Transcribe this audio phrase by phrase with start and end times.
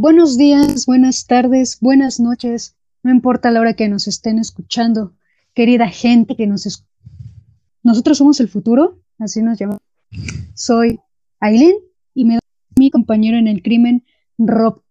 [0.00, 5.16] Buenos días, buenas tardes, buenas noches, no importa la hora que nos estén escuchando,
[5.54, 6.88] querida gente que nos escucha.
[7.82, 9.82] Nosotros somos el futuro, así nos llamamos.
[10.54, 11.00] Soy
[11.40, 11.74] Aileen
[12.14, 12.40] y me da
[12.76, 14.04] mi compañero en el crimen,
[14.38, 14.82] Rob.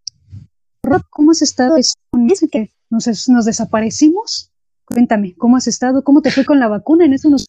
[0.84, 1.78] Rob, ¿cómo has estado?
[1.78, 4.52] Dice que nos, nos desaparecimos.
[4.84, 6.04] Cuéntame, ¿cómo has estado?
[6.04, 7.06] ¿Cómo te fue con la vacuna?
[7.06, 7.48] En eso nos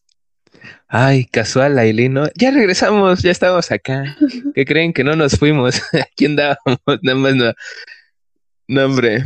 [0.88, 2.28] Ay, casual, Aileen, ¿no?
[2.34, 4.16] Ya regresamos, ya estamos acá.
[4.54, 5.80] ¿Qué creen que no nos fuimos?
[5.92, 7.52] Aquí andábamos, nada más no.
[8.68, 9.24] No, hombre.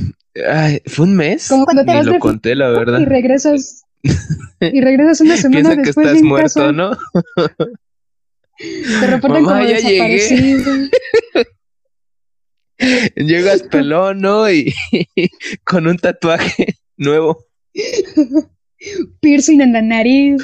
[0.48, 1.48] Ay, ¿fue un mes?
[1.48, 3.00] Como cuando te Ni vas lo de conté, la verdad.
[3.00, 3.84] y regresas
[4.60, 6.90] y regresas una semana Piensa que después estás bien muerto, casual, ¿no?
[9.00, 10.12] Te reportan Mamá, como ya llegué.
[10.12, 10.72] desaparecido.
[13.16, 14.50] Llegas pelón, ¿no?
[14.50, 14.74] Y
[15.64, 17.46] con un tatuaje nuevo.
[19.20, 20.42] Piercing en la nariz.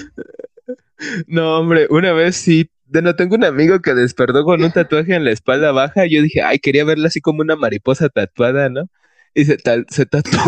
[1.26, 2.70] No, hombre, una vez sí.
[2.86, 6.06] De no tengo un amigo que despertó con un tatuaje en la espalda baja.
[6.06, 8.88] y Yo dije, ay, quería verla así como una mariposa tatuada, ¿no?
[9.34, 10.40] Y se, tal, se tatuó.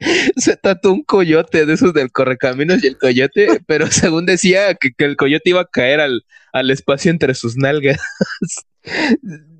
[0.36, 4.90] se tatuó un coyote de esos del correcaminos y el coyote, pero según decía que,
[4.92, 6.22] que el coyote iba a caer al,
[6.52, 8.00] al espacio entre sus nalgas.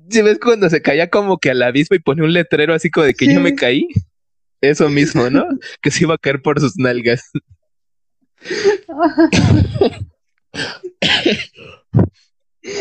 [0.09, 3.05] Si ves cuando se caía como que al abismo y ponía un letrero así como
[3.05, 3.33] de que Sí.
[3.33, 3.87] yo me caí?
[4.59, 5.45] Eso mismo, ¿no?
[5.81, 7.23] que se iba a caer por sus nalgas.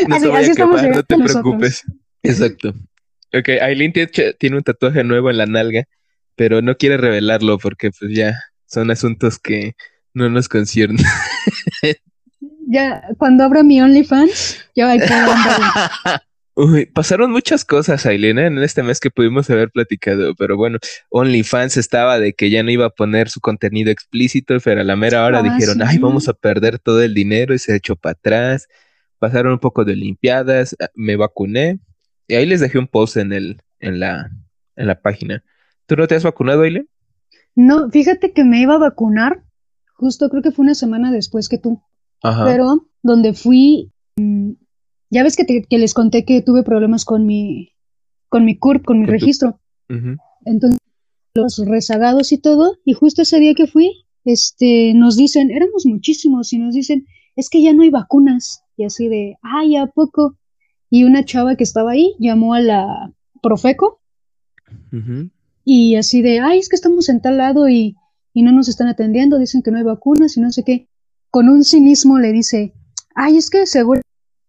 [0.07, 1.43] No Así- se vaya así a estamos quemar, no te nosotros.
[1.43, 1.83] preocupes.
[2.23, 2.75] Exacto.
[3.33, 5.85] Ok, Aileen tiene, un tatuaje nuevo en la nalga,
[6.37, 9.75] pero no quiere revelarlo porque pues ya son asuntos que
[10.15, 11.05] no nos conciernen.
[12.67, 16.23] Ya, cuando abra mi OnlyFans, ya ahí puedo andar.
[16.57, 18.47] Uy, pasaron muchas cosas, Aileen, ¿eh?
[18.47, 20.79] en este mes que pudimos haber platicado, pero bueno,
[21.11, 24.97] OnlyFans estaba de que ya no iba a poner su contenido explícito, pero a la
[24.97, 25.83] mera hora Ah, dijeron, sí.
[25.87, 28.69] ay, vamos a perder todo el dinero y se echó para atrás.
[29.19, 31.79] Pasaron un poco de limpiadas, ah, me vacuné
[32.27, 34.31] y ahí les dejé un post en el, en la,
[34.77, 35.43] en la página.
[35.87, 36.89] ¿Tú no te has vacunado, Aileen?
[37.55, 39.43] No, fíjate que me iba a vacunar,
[39.95, 41.83] justo creo que fue una semana después que tú,
[42.23, 42.45] Ajá.
[42.45, 44.53] pero donde fui, mm,
[45.11, 47.73] ya ves que, te- que les conté que tuve problemas con mi,
[48.29, 49.61] con mi CURP, con mi registro.
[50.45, 50.79] Entonces,
[51.35, 56.53] los rezagados y todo, y justo ese día que fui, este, nos dicen, éramos muchísimos,
[56.53, 57.07] y nos dicen,
[57.37, 60.37] es que ya no hay vacunas, y así de, ay, ¿a poco?
[60.91, 64.01] Y una chava que estaba ahí llamó a la Profeco,
[65.65, 67.97] y así de, ay, es que estamos en tal lado y,
[68.33, 70.89] y no nos están atendiendo, dicen que no hay vacunas y no sé qué.
[71.31, 72.73] Con un cinismo le dice,
[73.15, 74.01] ay, es que seguro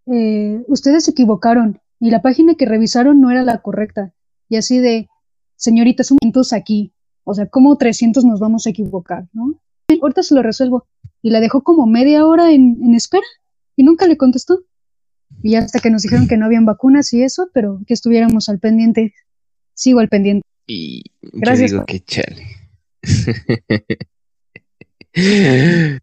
[0.08, 4.14] eh, ustedes se equivocaron y la página que revisaron no era la correcta.
[4.50, 5.08] Y así de,
[5.56, 6.94] señorita, son 500 aquí.
[7.24, 9.62] O sea, ¿cómo 300 nos vamos a equivocar, no?
[10.02, 10.88] Ahorita se lo resuelvo.
[11.22, 13.26] Y la dejó como media hora en, en espera
[13.76, 14.64] y nunca le contestó.
[15.44, 18.60] Y hasta que nos dijeron que no habían vacunas y eso, pero que estuviéramos al
[18.60, 19.14] pendiente.
[19.74, 20.46] Sigo al pendiente.
[20.68, 22.46] Y yo Gracias, digo que chale.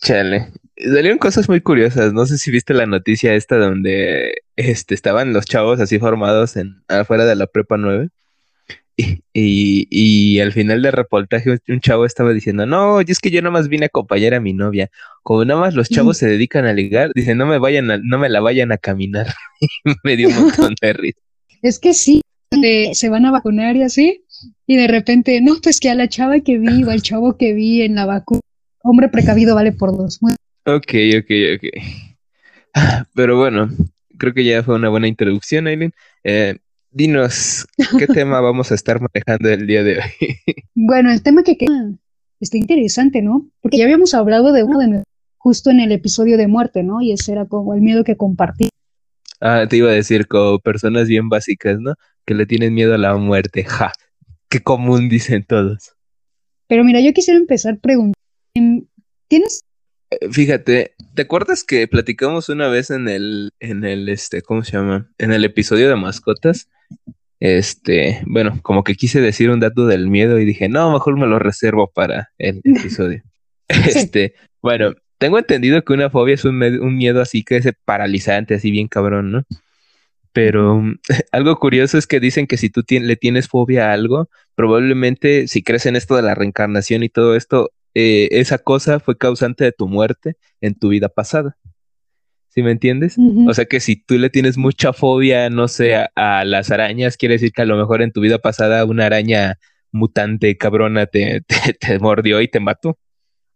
[0.00, 0.52] chale.
[0.78, 2.12] Salieron cosas muy curiosas.
[2.12, 6.82] No sé si viste la noticia esta donde este, estaban los chavos así formados en
[6.88, 8.08] afuera de la prepa 9.
[8.98, 13.42] Y, y, y al final del reportaje un- chavo estaba diciendo, no, es que yo
[13.42, 14.90] nada más vine a acompañar a mi novia.
[15.22, 18.18] Como nada más los chavos se dedican a ligar, dice, no me vayan a, no
[18.18, 19.26] me la vayan a caminar.
[19.84, 21.20] Y me dio un montón de risa.
[21.62, 22.20] Es que sí,
[22.50, 24.24] de- se van a vacunar y así,
[24.66, 27.52] y de repente, no, pues que a la chava que vi o al chavo que
[27.54, 28.40] vi en la vacuna,
[28.82, 30.18] hombre precavido vale por dos.
[30.22, 30.34] Muy-
[30.66, 31.64] Ok, ok, ok.
[33.14, 33.70] Pero bueno,
[34.18, 35.92] creo que ya fue una buena introducción, Aileen.
[36.24, 36.58] Eh,
[36.90, 37.66] dinos,
[37.98, 40.36] ¿qué tema vamos a estar manejando el día de hoy?
[40.74, 41.94] Bueno, el tema que queda
[42.38, 43.48] está interesante, ¿no?
[43.60, 45.04] Porque ya habíamos hablado de uno de
[45.38, 47.00] justo en el episodio de muerte, ¿no?
[47.00, 48.68] Y ese era como el miedo que compartí.
[49.40, 51.94] Ah, te iba a decir, como personas bien básicas, ¿no?
[52.26, 53.64] Que le tienen miedo a la muerte.
[53.64, 53.92] Ja,
[54.50, 55.94] qué común dicen todos.
[56.66, 58.18] Pero mira, yo quisiera empezar preguntando,
[58.54, 58.84] em,
[59.28, 59.65] ¿tienes
[60.30, 65.08] Fíjate, ¿te acuerdas que platicamos una vez en el, en el, este, ¿cómo se llama?
[65.18, 66.68] En el episodio de mascotas.
[67.40, 71.26] Este, bueno, como que quise decir un dato del miedo y dije, no, mejor me
[71.26, 73.22] lo reservo para el episodio.
[73.68, 76.56] Este, bueno, tengo entendido que una fobia es un,
[76.96, 79.42] miedo así que es paralizante, así bien cabrón, ¿no?
[80.32, 80.98] Pero mm,
[81.32, 85.62] algo curioso es que dicen que si tú le tienes fobia a algo, probablemente si
[85.62, 89.72] crees en esto de la reencarnación y todo esto, eh, esa cosa fue causante de
[89.72, 91.56] tu muerte en tu vida pasada.
[92.48, 93.16] ¿Sí me entiendes?
[93.48, 97.16] O sea que si tú le tienes mucha fobia, no sé, a, a las arañas,
[97.16, 99.58] quiere decir que a lo mejor en tu vida pasada una araña
[99.92, 102.98] mutante cabrona te, te, te mordió y te mató,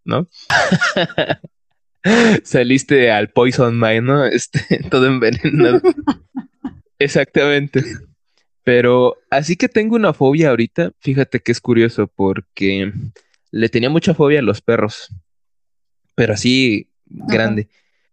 [0.06, 0.26] ¿no?
[2.42, 4.24] Saliste al Poison Mine, ¿no?
[4.24, 4.60] Este,
[4.90, 5.82] todo envenenado.
[6.98, 7.84] Exactamente.
[8.64, 12.90] Pero así que tengo una fobia ahorita, fíjate que es curioso porque
[13.50, 15.14] le tenía mucha fobia a los perros,
[16.14, 17.68] pero así grande.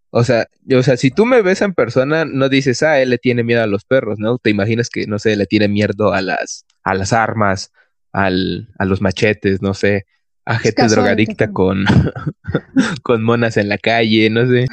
[0.10, 3.18] O sea, o sea, si tú me ves en persona, no dices, ah, él le
[3.18, 4.38] tiene miedo a los perros, ¿no?
[4.38, 7.72] Te imaginas que, no sé, le tiene miedo a las, a las armas,
[8.14, 10.06] al, a los machetes, no sé,
[10.48, 11.84] a gente drogadicta con,
[13.04, 14.66] con monas en la calle, no sé.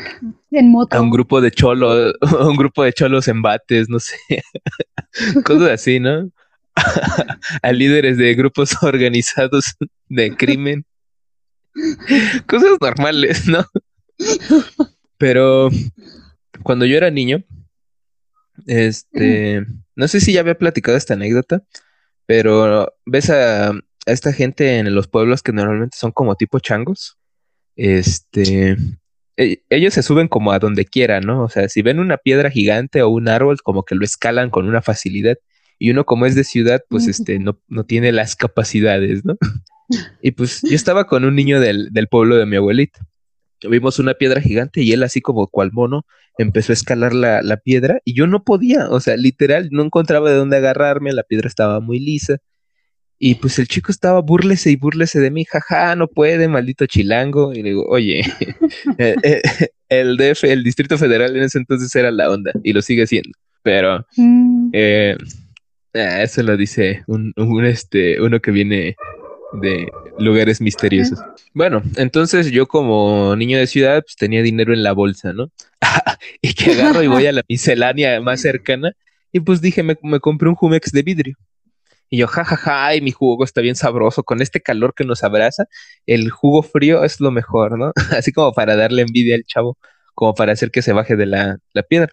[0.53, 0.97] En moto.
[0.97, 4.17] A un grupo de cholos, un grupo de cholos en bates, no sé.
[5.45, 6.31] Cosas así, ¿no?
[7.63, 9.75] a líderes de grupos organizados
[10.09, 10.85] de crimen.
[12.47, 13.65] Cosas normales, ¿no?
[15.19, 15.71] Pero
[16.63, 17.43] cuando yo era niño,
[18.67, 19.65] este,
[19.97, 21.63] no sé si ya había platicado esta anécdota,
[22.27, 23.73] pero ves a,
[24.07, 27.19] esta gente en los pueblos que normalmente son como tipo changos,
[27.77, 28.77] este,
[29.37, 31.43] e, ellos se suben como a donde quieran, ¿no?
[31.43, 34.69] O sea, si ven una piedra gigante o un árbol, como que lo escalan con
[34.69, 35.37] una facilidad.
[35.79, 39.37] Y uno como es de ciudad, pues este, no, no tiene las capacidades, ¿no?
[40.23, 43.01] Y pues yo estaba con un niño del, del pueblo de mi abuelita.
[43.69, 46.07] Vimos una piedra gigante y él así como cual mono
[46.39, 50.31] empezó a escalar la, la piedra y yo no podía, o sea, literal, no encontraba
[50.31, 52.39] de dónde agarrarme, la piedra estaba muy lisa
[53.19, 57.53] y pues el chico estaba burlese y burlese de mí, jaja, no puede, maldito chilango.
[57.53, 58.21] Y le digo, oye,
[58.99, 59.43] eh, eh,
[59.89, 63.31] el DF, el Distrito Federal en ese entonces era la onda y lo sigue siendo.
[63.63, 64.71] Pero mm.
[64.73, 65.17] eh,
[65.95, 67.33] ah, eso lo dice un,
[67.65, 68.97] este, uno que viene
[69.55, 69.89] de
[70.19, 71.21] lugares misteriosos.
[71.53, 75.51] Bueno, entonces yo como niño de ciudad, pues tenía dinero en la bolsa, ¿no?
[76.43, 78.93] y que agarro y voy a la miscelánea más cercana
[79.33, 81.37] y pues dije, me, me compré un Jumex de vidrio.
[82.11, 85.65] Y yo, jajaja, y mi jugo está bien sabroso, con este calor que nos abraza,
[86.07, 87.93] el jugo frío es lo mejor, ¿no?
[88.17, 89.77] Así como para darle envidia al chavo,
[90.15, 91.59] como para hacer que se baje de la,
[91.89, 92.13] piedra.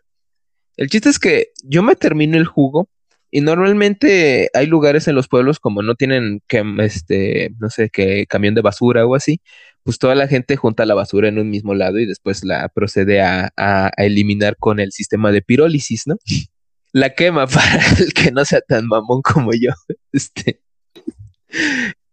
[0.78, 2.90] El chiste es que yo me termino el jugo
[3.32, 8.26] y normalmente hay lugares en los pueblos como no tienen que, este, no sé, que
[8.28, 9.42] camión de basura o así,
[9.84, 13.22] pues toda la gente junta la basura en un mismo lado y después la procede
[13.22, 16.18] a, a eliminar con el sistema de pirólisis, ¿no?
[16.94, 19.72] la quema para el que no sea tan mamón como yo.
[20.14, 20.62] Este.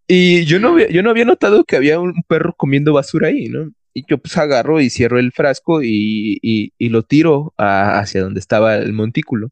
[0.07, 3.71] Y yo no, yo no había notado que había un perro comiendo basura ahí, ¿no?
[3.93, 8.77] Y yo pues agarro y cierro el frasco y, y, lo tiro hacia donde estaba
[8.77, 9.51] el montículo.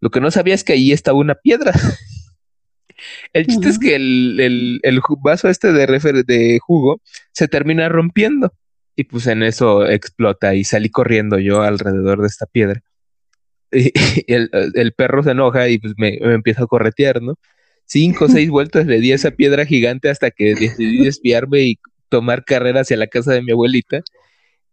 [0.00, 1.72] Lo que no sabía es que ahí estaba una piedra.
[3.32, 7.00] el chiste es que el, el, vaso este de, refer de jugo
[7.32, 8.52] se termina rompiendo.
[8.96, 12.82] Y pues en eso explota y salí corriendo yo alrededor de esta piedra.
[13.72, 13.92] y
[14.26, 17.38] el, perro se enoja y pues me, empieza a corretear, ¿no?
[17.86, 21.78] Cinco o seis vueltas le di a esa piedra gigante hasta que decidí desviarme y
[22.08, 24.02] tomar carrera hacia la casa de mi abuelita.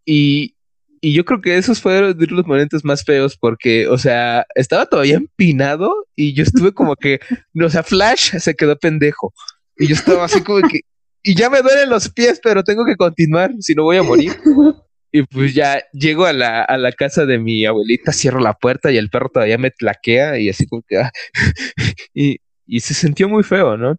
[0.04, 0.56] Y,
[1.00, 5.16] y yo creo que esos fueron los momentos más feos porque, o sea, estaba todavía
[5.16, 7.20] empinado y yo estuve como que,
[7.60, 9.32] o sea, Flash se quedó pendejo.
[9.76, 10.80] Y yo estaba así como que,
[11.22, 14.32] y ya me duelen los pies, pero tengo que continuar, si no voy a morir.
[15.10, 18.92] Y pues ya llego a la, a la casa de mi abuelita, cierro la puerta
[18.92, 20.98] y el perro todavía me tlaquea y así como que...
[20.98, 21.10] Ah,
[22.12, 23.96] y, y se sintió muy feo, ¿no?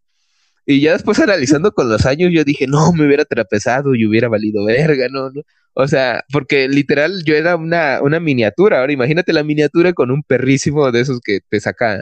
[0.68, 4.28] Y ya después analizando con los años, yo dije, no, me hubiera trapezado y hubiera
[4.28, 5.42] valido verga, no, no.
[5.74, 8.80] O sea, porque literal yo era una, una miniatura.
[8.80, 12.02] Ahora imagínate la miniatura con un perrísimo de esos que te saca,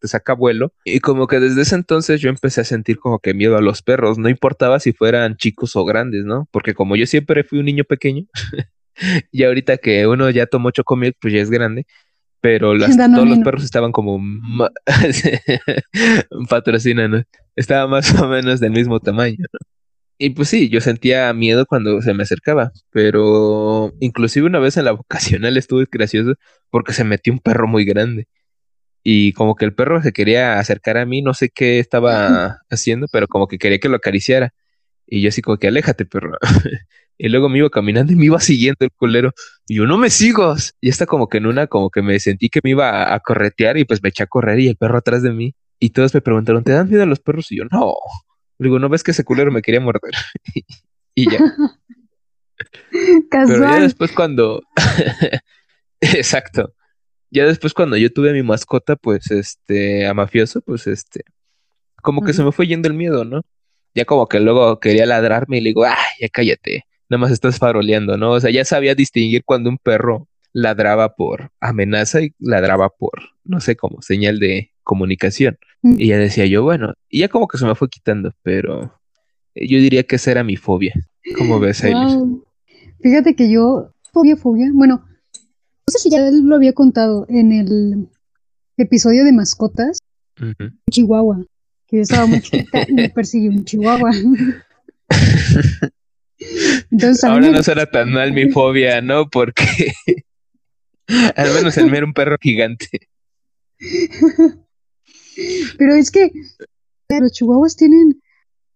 [0.00, 0.72] te saca vuelo.
[0.84, 3.82] Y como que desde ese entonces yo empecé a sentir como que miedo a los
[3.82, 4.18] perros.
[4.18, 6.48] No importaba si fueran chicos o grandes, ¿no?
[6.50, 8.24] Porque como yo siempre fui un niño pequeño,
[9.32, 11.86] y ahorita que uno ya tomó chocomilk, pues ya es grande.
[12.40, 14.20] Pero todos los perros estaban como
[16.48, 19.58] patrocinan, Estaba más o menos del mismo tamaño, ¿no?
[20.18, 24.84] Y pues sí, yo sentía miedo cuando se me acercaba, pero inclusive una vez en
[24.84, 26.34] la vocacional estuve gracioso
[26.70, 28.26] porque se metió un perro muy grande.
[29.04, 33.06] Y como que el perro se quería acercar a mí, no sé qué estaba haciendo,
[33.12, 34.52] pero como que quería que lo acariciara.
[35.06, 36.36] Y yo así como que aléjate, perro.
[37.18, 39.32] y luego me iba caminando y me iba siguiendo el culero.
[39.66, 40.54] Y yo, no me sigo.
[40.80, 43.78] Y está como que en una, como que me sentí que me iba a, corretear
[43.78, 45.54] y pues me eché a correr y el perro atrás de mí.
[45.80, 47.50] Y todos me preguntaron, ¿te dan miedo a los perros?
[47.52, 47.94] Y yo, no.
[48.58, 50.12] Digo, ¿no ves que ese culero me quería morder?
[51.14, 51.38] y ya.
[53.30, 54.62] Pero ya después cuando...
[56.00, 56.74] Exacto.
[57.30, 61.24] Ya después cuando yo tuve a mi mascota, pues, este, a mafioso, pues, este,
[62.02, 63.42] como que se me fue yendo el miedo, ¿no?
[63.94, 67.58] Ya como que luego quería ladrarme y le digo, ay, ya cállate, nada más estás
[67.58, 68.32] faroleando, ¿no?
[68.32, 73.60] O sea, ya sabía distinguir cuando un perro ladraba por amenaza y ladraba por, no
[73.60, 75.58] sé, como señal de comunicación.
[75.82, 76.00] Mm.
[76.00, 78.98] Y ya decía yo, bueno, y ya como que se me fue quitando, pero
[79.54, 80.94] yo diría que esa era mi fobia.
[81.36, 82.42] ¿Cómo ves, wow.
[83.00, 88.08] Fíjate que yo, fobia, fobia, bueno, no sé si ya lo había contado en el,
[88.78, 89.98] episodio de mascotas,
[90.90, 91.44] Chihuahua,
[91.88, 94.12] que yo estaba muy chiquita y me persiguió un Chihuahua.
[96.90, 99.28] Entonces, Ahora no será tan mal mi fobia, ¿no?
[99.28, 99.92] Porque
[101.36, 103.08] al menos el mero un perro gigante.
[105.78, 106.30] Pero es que
[107.08, 108.20] los chihuahuas tienen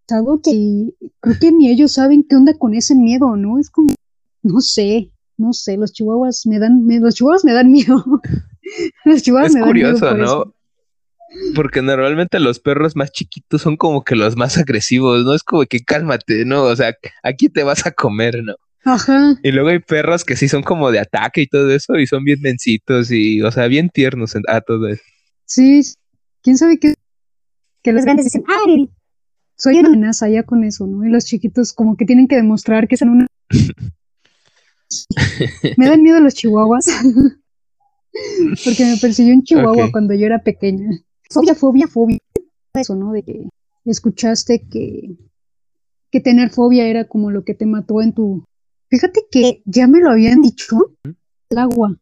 [0.09, 0.89] algo que
[1.19, 3.59] creo que ni ellos saben qué onda con ese miedo, ¿no?
[3.59, 3.93] Es como,
[4.41, 8.03] no sé, no sé, los chihuahuas me dan, los chihuahuas me dan miedo.
[9.05, 10.53] los chihuahuas es curioso, ¿no?
[11.55, 15.33] Porque normalmente los perros más chiquitos son como que los más agresivos, ¿no?
[15.33, 16.63] Es como que cálmate, ¿no?
[16.63, 16.93] O sea,
[17.23, 18.53] aquí te vas a comer, ¿no?
[18.85, 19.39] Ajá.
[19.41, 22.23] Y luego hay perros que sí son como de ataque y todo eso, y son
[22.23, 25.01] bien mencitos y, o sea, bien tiernos a todo eso.
[25.45, 25.81] Sí,
[26.43, 26.93] quién sabe qué.
[27.81, 28.89] Que los grandes dicen, ¡ay!
[29.55, 31.05] Soy una amenaza ya con eso, ¿no?
[31.05, 33.27] Y los chiquitos como que tienen que demostrar que son una.
[35.77, 36.85] me dan miedo los chihuahuas.
[38.63, 40.89] Porque me persiguió un chihuahua cuando yo era pequeña.
[41.29, 42.19] Fobia, fobia, fobia.
[42.73, 43.11] Eso, ¿no?
[43.11, 43.49] De que
[43.85, 45.15] escuchaste que,
[46.11, 48.45] que tener fobia era como lo que te mató en tu.
[48.89, 50.95] Fíjate que ya me lo habían dicho.
[51.49, 51.97] El agua.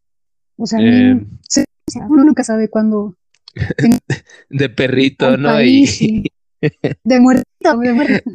[0.57, 1.25] O sea, eh.
[2.09, 3.15] uno nunca sabe cuándo.
[4.49, 5.61] De perrito, ¿no?
[5.61, 6.25] Y...
[7.03, 7.43] De muerto,
[7.79, 8.31] de muerto.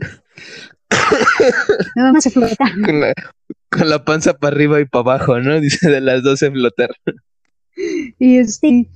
[1.95, 2.65] Nada más se flota.
[2.85, 3.15] Con la,
[3.71, 5.61] con la panza para arriba y para abajo, ¿no?
[5.61, 6.91] Dice de las dos en flotar.
[8.19, 8.91] Y este.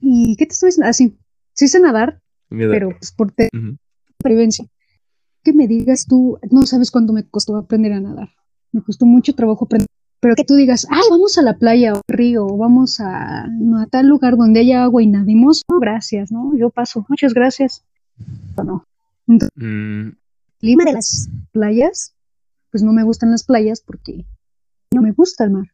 [0.00, 0.88] ¿Y qué te estoy diciendo?
[0.88, 1.16] Así.
[1.16, 3.48] Ah, sí sé nadar, pero pues por te
[4.18, 4.68] prevención.
[5.42, 8.30] Que me digas tú, no sabes cuándo me costó aprender a nadar.
[8.72, 9.88] Me costó mucho trabajo aprender.
[10.24, 13.86] Pero que tú digas, ay, vamos a la playa o río, o vamos a, a
[13.90, 15.60] tal lugar donde haya agua y nademos.
[15.68, 16.56] No, gracias, ¿no?
[16.56, 17.04] Yo paso.
[17.10, 17.84] Muchas gracias.
[18.56, 18.86] No.
[19.28, 20.08] Entonces, mm.
[20.60, 22.14] clima de las playas,
[22.70, 24.24] pues no me gustan las playas porque
[24.94, 25.66] no me gusta el mar.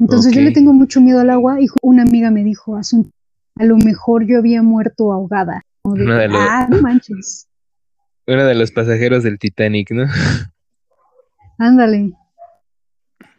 [0.00, 3.12] Entonces yo le tengo mucho miedo al agua y una amiga me dijo hace un
[3.60, 5.62] a lo mejor yo había muerto ahogada.
[5.84, 7.46] ah, no manches.
[8.26, 10.06] Uno de los pasajeros del Titanic, ¿no?
[11.58, 12.14] Ándale.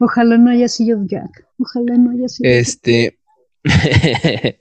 [0.03, 1.47] Ojalá no haya sido Jack.
[1.57, 2.49] Ojalá no haya sido.
[2.49, 3.19] Este.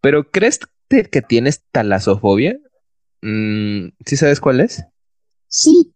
[0.00, 2.58] Pero ¿crees que tienes talasofobia?
[3.22, 4.84] Mm, ¿Sí sabes cuál es?
[5.48, 5.92] Sí.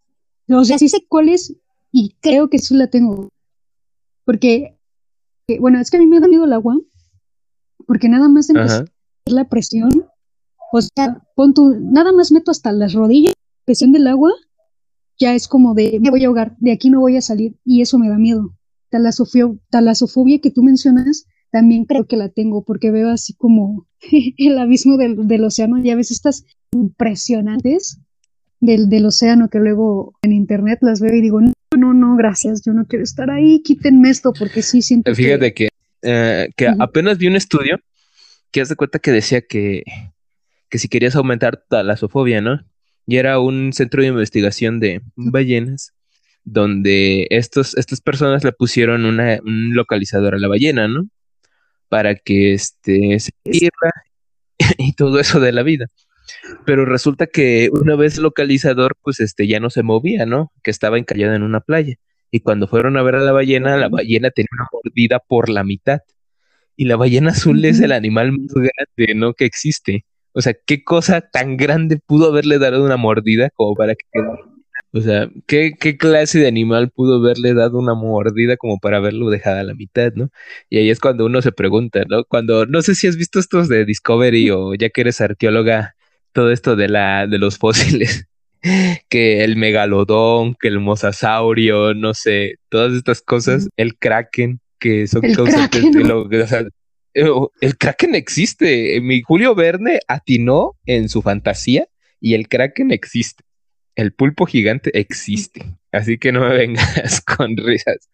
[0.49, 1.55] O sea, sí sé cuál es
[1.93, 3.29] y creo que sí la tengo.
[4.25, 4.77] Porque,
[5.61, 6.77] bueno, es que a mí me da miedo el agua
[7.91, 8.89] porque nada más empezar
[9.27, 9.91] la presión,
[10.73, 14.31] o sea, pon tu, nada más meto hasta las rodillas, presión del agua,
[15.19, 17.83] ya es como de, me voy a ahogar, de aquí no voy a salir, y
[17.83, 18.55] eso me da miedo.
[18.91, 23.87] Talasofobia que tú mencionas, también creo que la tengo, porque veo así como
[24.39, 27.99] el abismo del, océano, y a veces estas impresionantes
[28.61, 32.63] del, del océano que luego en internet las veo y digo, no, no, no, gracias,
[32.65, 35.71] yo no quiero estar ahí, quítenme esto, porque sí siento Fíjate que
[36.03, 37.79] eh, que apenas vi un estudio
[38.51, 39.85] que hace cuenta que decía que,
[40.69, 42.61] que si querías aumentar talasofobia, ¿no?
[43.07, 45.93] Y era un centro de investigación de ballenas
[46.45, 51.09] donde estos, estas personas le pusieron una, un localizador a la ballena, ¿no?
[51.89, 53.93] Para que este, se pierda
[54.79, 55.87] y todo eso de la vida.
[56.65, 60.53] Pero resulta que una vez el localizador, pues este, ya no se movía, ¿no?
[60.63, 61.95] Que estaba encallado en una playa.
[62.31, 65.65] Y cuando fueron a ver a la ballena, la ballena tenía una mordida por la
[65.65, 66.01] mitad.
[66.77, 69.35] Y la ballena azul es el animal más grande, ¿no?
[69.35, 70.05] Que existe.
[70.33, 74.05] O sea, ¿qué cosa tan grande pudo haberle dado una mordida como para que...
[74.93, 79.31] O sea, ¿qué, ¿qué, clase de animal pudo haberle dado una mordida como para haberlo
[79.31, 80.31] dejado a la mitad, ¿no?
[80.69, 82.25] Y ahí es cuando uno se pregunta, ¿no?
[82.25, 85.95] Cuando, no sé si has visto estos de Discovery o ya que eres arqueóloga,
[86.33, 88.27] todo esto de la, de los fósiles
[89.09, 95.23] que el megalodón, que el mosasaurio, no sé, todas estas cosas, el kraken, que son
[95.23, 96.65] de lo o sea,
[97.15, 97.29] eh,
[97.61, 99.01] el kraken existe.
[99.01, 101.87] Mi Julio Verne atinó en su fantasía
[102.21, 103.45] y el kraken existe.
[103.95, 105.77] El pulpo gigante existe.
[105.93, 108.09] Así que no me vengas con risas.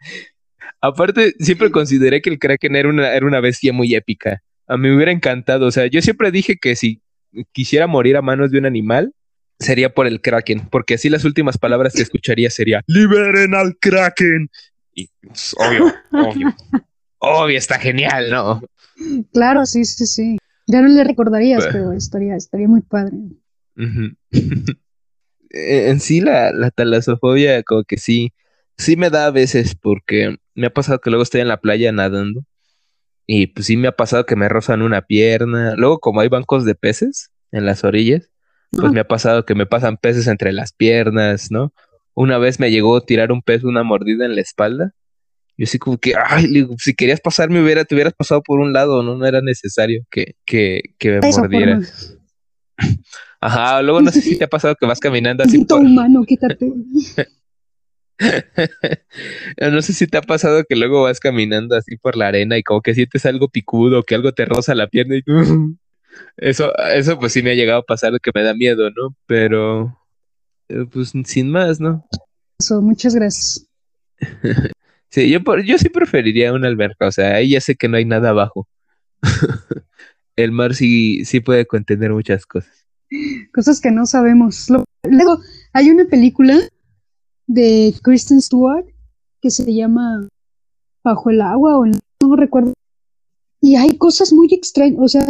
[0.80, 4.42] Aparte, siempre consideré que el kraken era una, era una bestia muy épica.
[4.66, 5.66] A mí me hubiera encantado.
[5.66, 7.02] O sea, yo siempre dije que si
[7.52, 9.12] quisiera morir a manos de un animal,
[9.59, 14.49] sería por el Kraken, porque así las últimas palabras que escucharía sería ¡Liberen al Kraken!
[14.95, 16.54] Y pues, obvio, obvio,
[17.18, 18.62] obvio, está genial, ¿no?
[19.33, 20.38] Claro, sí, sí, sí.
[20.66, 23.16] Ya no le recordarías, pero estaría, estaría muy padre.
[25.90, 28.32] en sí, la, la talasofobia, como que sí,
[28.76, 31.92] sí me da a veces, porque me ha pasado que luego estoy en la playa
[31.92, 32.42] nadando.
[33.26, 35.75] Y pues sí me ha pasado que me rozan una pierna.
[35.76, 38.30] Luego, como hay bancos de peces en las orillas,
[38.70, 41.72] pues me ha pasado que me pasan peces entre las piernas, ¿no?
[42.14, 44.92] Una vez me llegó a tirar un pez una mordida en la espalda
[45.56, 49.02] Yo así como que, ay, si querías pasarme, hubiera, te hubieras pasado por un lado,
[49.02, 49.16] ¿no?
[49.16, 51.80] No era necesario que, que, que me mordiera.
[53.40, 55.64] Ajá, luego no sé si te ha pasado que vas caminando así.
[55.64, 55.80] Por...
[55.80, 56.73] humano, quítate.
[59.73, 62.62] no sé si te ha pasado que luego vas caminando así por la arena y
[62.62, 65.23] como que sientes algo picudo, que algo te roza la pierna y
[66.37, 69.14] eso, eso pues sí me ha llegado a pasar que me da miedo, ¿no?
[69.26, 69.99] Pero
[70.68, 72.06] eh, pues sin más, ¿no?
[72.59, 73.66] Eso, muchas gracias.
[75.11, 78.06] sí, yo, yo sí preferiría una alberca, o sea, ahí ya sé que no hay
[78.06, 78.66] nada abajo.
[80.36, 82.86] El mar sí, sí puede contener muchas cosas.
[83.54, 84.68] Cosas que no sabemos.
[85.04, 85.40] Luego,
[85.72, 86.58] hay una película
[87.46, 88.86] de Kristen Stewart
[89.40, 90.28] que se llama
[91.02, 92.74] Bajo el agua o no recuerdo.
[93.60, 95.24] Y hay cosas muy extrañas, o sea,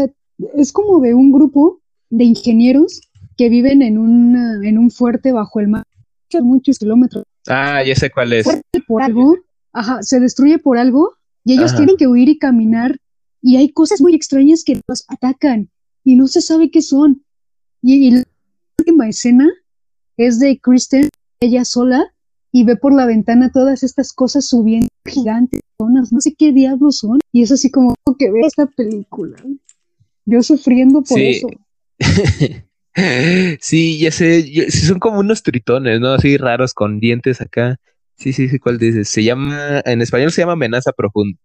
[0.57, 3.01] es como de un grupo de ingenieros
[3.37, 5.85] que viven en, una, en un fuerte bajo el mar,
[6.43, 7.25] muchos kilómetros.
[7.47, 8.47] Ah, ya sé cuál es.
[8.87, 9.37] Por algo,
[9.73, 12.97] ajá, se destruye por algo y ellos tienen que huir y caminar
[13.47, 15.71] y hay cosas muy extrañas que los atacan
[16.03, 17.23] y no se sabe qué son.
[17.81, 18.25] Y, y la
[18.77, 19.49] última escena
[20.17, 22.13] es de Kristen ella sola
[22.51, 26.99] y ve por la ventana todas estas cosas subiendo gigantes, zonas, no sé qué diablos
[26.99, 27.21] son.
[27.31, 29.37] Y es así como que ve esta película.
[30.25, 31.47] Yo sufriendo por eso.
[33.61, 36.15] sí, ya sé, son como unos tritones, ¿no?
[36.15, 37.79] Así raros con dientes acá.
[38.17, 39.09] Sí, sí, sí, ¿cuál dices?
[39.09, 41.39] Se llama, en español se llama amenaza profunda.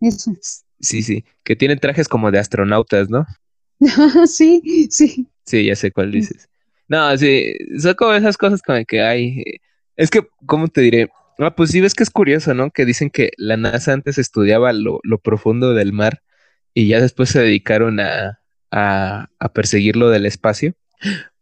[0.00, 0.32] Eso.
[0.80, 3.26] Sí, sí, que tienen trajes como de astronautas, ¿no?
[4.26, 5.26] sí, sí.
[5.44, 6.48] Sí, ya sé cuál dices.
[6.88, 9.42] No, sí, son como esas cosas como que hay.
[9.96, 11.10] Es que, ¿cómo te diré?
[11.38, 12.70] Ah, pues sí, ves que es curioso, ¿no?
[12.70, 16.22] Que dicen que la NASA antes estudiaba lo, profundo del mar
[16.74, 20.74] y ya después se dedicaron a, a, a perseguirlo del espacio.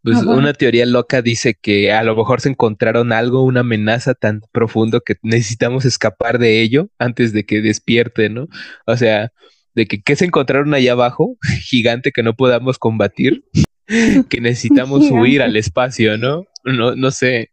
[0.03, 4.41] Pues una teoría loca dice que a lo mejor se encontraron algo, una amenaza tan
[4.53, 8.47] profundo que necesitamos escapar de ello antes de que despierte, ¿no?
[8.85, 9.33] O sea,
[9.75, 11.37] de que ¿qué se encontraron allá abajo?
[11.61, 13.43] Gigante que no podamos combatir
[14.29, 16.45] que necesitamos huir al espacio, ¿no?
[16.63, 17.51] No, no sé.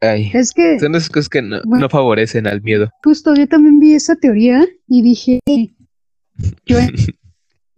[0.00, 2.90] Ay, es que son esas cosas que no, favorecen al miedo.
[3.02, 5.40] Justo, yo también vi esa teoría y dije,
[6.66, 6.78] yo,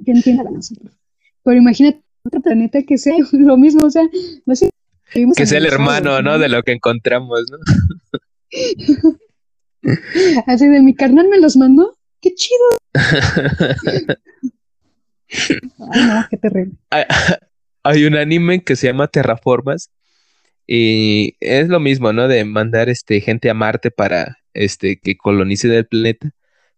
[0.04, 0.50] entiendo la
[1.44, 4.02] pero imagínate otro planeta que sea lo mismo, o sea,
[5.36, 6.38] que sea el hermano, ¿no?
[6.38, 7.58] De lo que encontramos, ¿no?
[10.46, 12.64] Así de mi carnal me los mandó, qué chido.
[15.92, 16.74] Ay, no, qué terrible.
[17.82, 19.90] Hay, un anime que se llama Terraformas
[20.66, 22.26] y es lo mismo, ¿no?
[22.28, 26.30] De mandar este, gente a Marte para este, que colonice el planeta,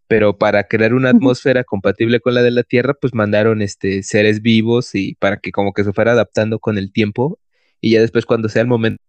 [0.08, 4.42] pero para crear una atmósfera compatible con la de la Tierra, pues mandaron este, seres
[4.42, 7.38] vivos y para que como que se fuera adaptando con el tiempo
[7.80, 9.02] y ya después cuando sea el momento,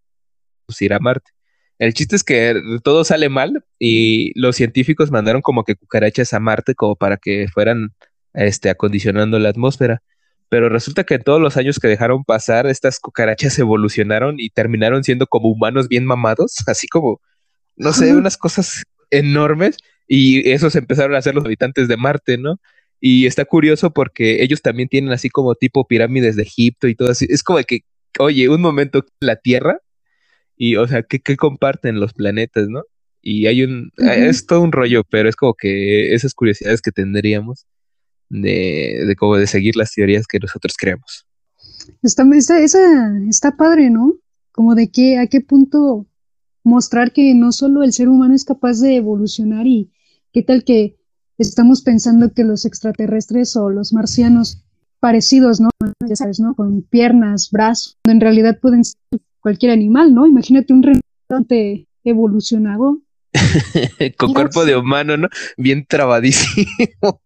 [0.66, 1.30] pues ir a Marte.
[1.78, 6.40] El chiste es que todo sale mal y los científicos mandaron como que cucarachas a
[6.40, 7.94] Marte como para que fueran
[8.34, 10.02] este, acondicionando la atmósfera.
[10.50, 15.04] Pero resulta que en todos los años que dejaron pasar, estas cucarachas evolucionaron y terminaron
[15.04, 17.20] siendo como humanos bien mamados, así como,
[17.76, 19.78] no sé, unas cosas enormes.
[20.12, 22.60] Y esos empezaron a ser los habitantes de Marte, ¿no?
[23.00, 27.12] Y está curioso porque ellos también tienen así como tipo pirámides de Egipto y todo
[27.12, 27.28] así.
[27.30, 27.82] Es como que,
[28.18, 29.78] oye, un momento la Tierra
[30.56, 32.82] y, o sea, ¿qué, comparten los planetas, no?
[33.22, 37.66] Y hay un, es todo un rollo, pero es como que esas curiosidades que tendríamos
[38.30, 41.24] de, de, como de seguir las teorías que nosotros creemos.
[42.02, 42.24] Está,
[42.58, 42.80] esa,
[43.28, 44.14] está padre, ¿no?
[44.50, 46.08] Como de que a qué punto
[46.64, 49.92] mostrar que no solo el ser humano es capaz de evolucionar y
[50.32, 50.96] qué tal que
[51.38, 54.62] estamos pensando que los extraterrestres o los marcianos
[55.00, 55.70] parecidos, ¿no?
[56.06, 56.54] Ya sabes, ¿no?
[56.54, 58.96] Con piernas, brazos, en realidad pueden ser
[59.40, 60.26] cualquier animal, ¿no?
[60.26, 62.98] Imagínate un rinoceronte evolucionado.
[64.18, 65.28] Con cuerpo de humano, ¿no?
[65.56, 67.22] Bien trabadísimo.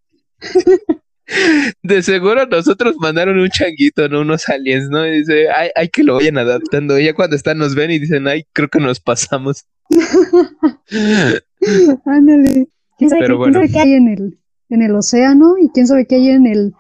[1.83, 4.21] De seguro nosotros mandaron un changuito, ¿no?
[4.21, 5.07] Unos aliens, ¿no?
[5.07, 6.99] Y dice, ay, ay, que lo vayan adaptando.
[6.99, 9.65] Y ya cuando están nos ven y dicen, ay, creo que nos pasamos.
[12.05, 12.69] Ándale.
[12.99, 13.61] Pero bueno.
[13.73, 15.55] qué hay en el, en el océano?
[15.61, 16.75] ¿Y quién sabe qué hay en el...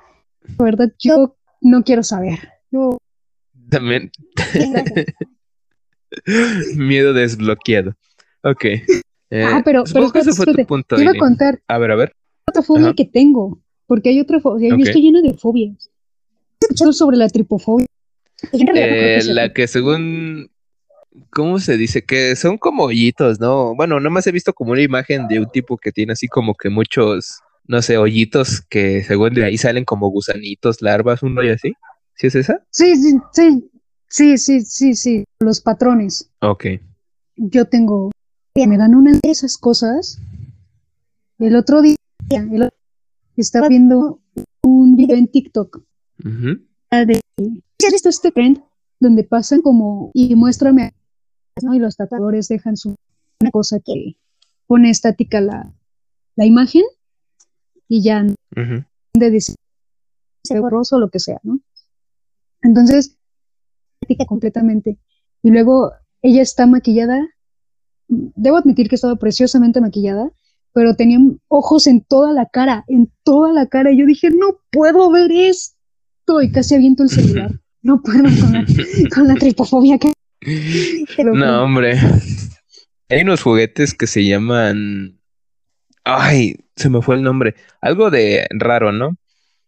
[0.59, 2.38] La verdad, yo no quiero saber.
[2.70, 2.98] Yo...
[3.70, 4.11] También.
[6.77, 7.94] Miedo desbloqueado.
[8.42, 8.64] Ok.
[9.33, 11.00] ah, pero, pero que ese fue tu punto.
[11.00, 11.61] Iba a contar.
[11.66, 12.14] A ver, a ver
[12.55, 15.90] otra fobia que tengo, porque hay otra fobia, yo estoy lleno de fobias.
[16.61, 17.87] ¿Has escuchado sobre la tripofobia?
[18.53, 20.50] Eh, la que según,
[21.31, 22.05] ¿cómo se dice?
[22.05, 23.74] Que son como hoyitos, ¿no?
[23.74, 26.70] Bueno, nomás he visto como una imagen de un tipo que tiene así como que
[26.70, 31.72] muchos, no sé, hoyitos que según de ahí salen como gusanitos, larvas, un rollo así.
[32.16, 32.64] ¿Sí es esa?
[32.70, 33.70] Sí, sí, sí.
[34.09, 35.24] Sí, sí, sí, sí.
[35.40, 36.31] Los patrones.
[36.40, 36.66] Ok.
[37.37, 38.11] Yo tengo
[38.55, 40.20] me dan una de esas cosas.
[41.40, 41.96] El otro día,
[43.37, 44.20] estaba viendo
[44.62, 45.83] un video en TikTok
[46.18, 47.20] de
[47.85, 48.62] ¿Has visto este trend
[49.00, 50.94] donde pasan como y muéstrame
[51.62, 51.75] ¿no?
[51.75, 52.95] y los tatuadores dejan su
[53.40, 54.17] una cosa que
[54.67, 55.73] pone estática la,
[56.37, 56.83] la imagen
[57.88, 58.25] y ya
[59.14, 59.55] de decir
[60.61, 61.61] borroso o lo que sea, ¿no?
[62.62, 63.17] Entonces,
[64.01, 64.99] estática completamente.
[65.43, 67.29] Y luego ella está maquillada,
[68.09, 70.31] debo admitir que estaba preciosamente maquillada,
[70.73, 73.93] pero tenía ojos en toda la cara, en toda la cara.
[73.93, 76.43] Y yo dije, no puedo ver esto.
[76.43, 77.51] Y casi aviento el celular.
[77.85, 78.23] No puedo
[79.14, 80.11] con la, tripofobia que...
[81.18, 81.98] No, hombre.
[83.09, 85.20] Hay unos juguetes que se llaman...
[86.04, 87.54] Ay, se me fue el nombre.
[87.80, 89.16] Algo de raro, ¿no?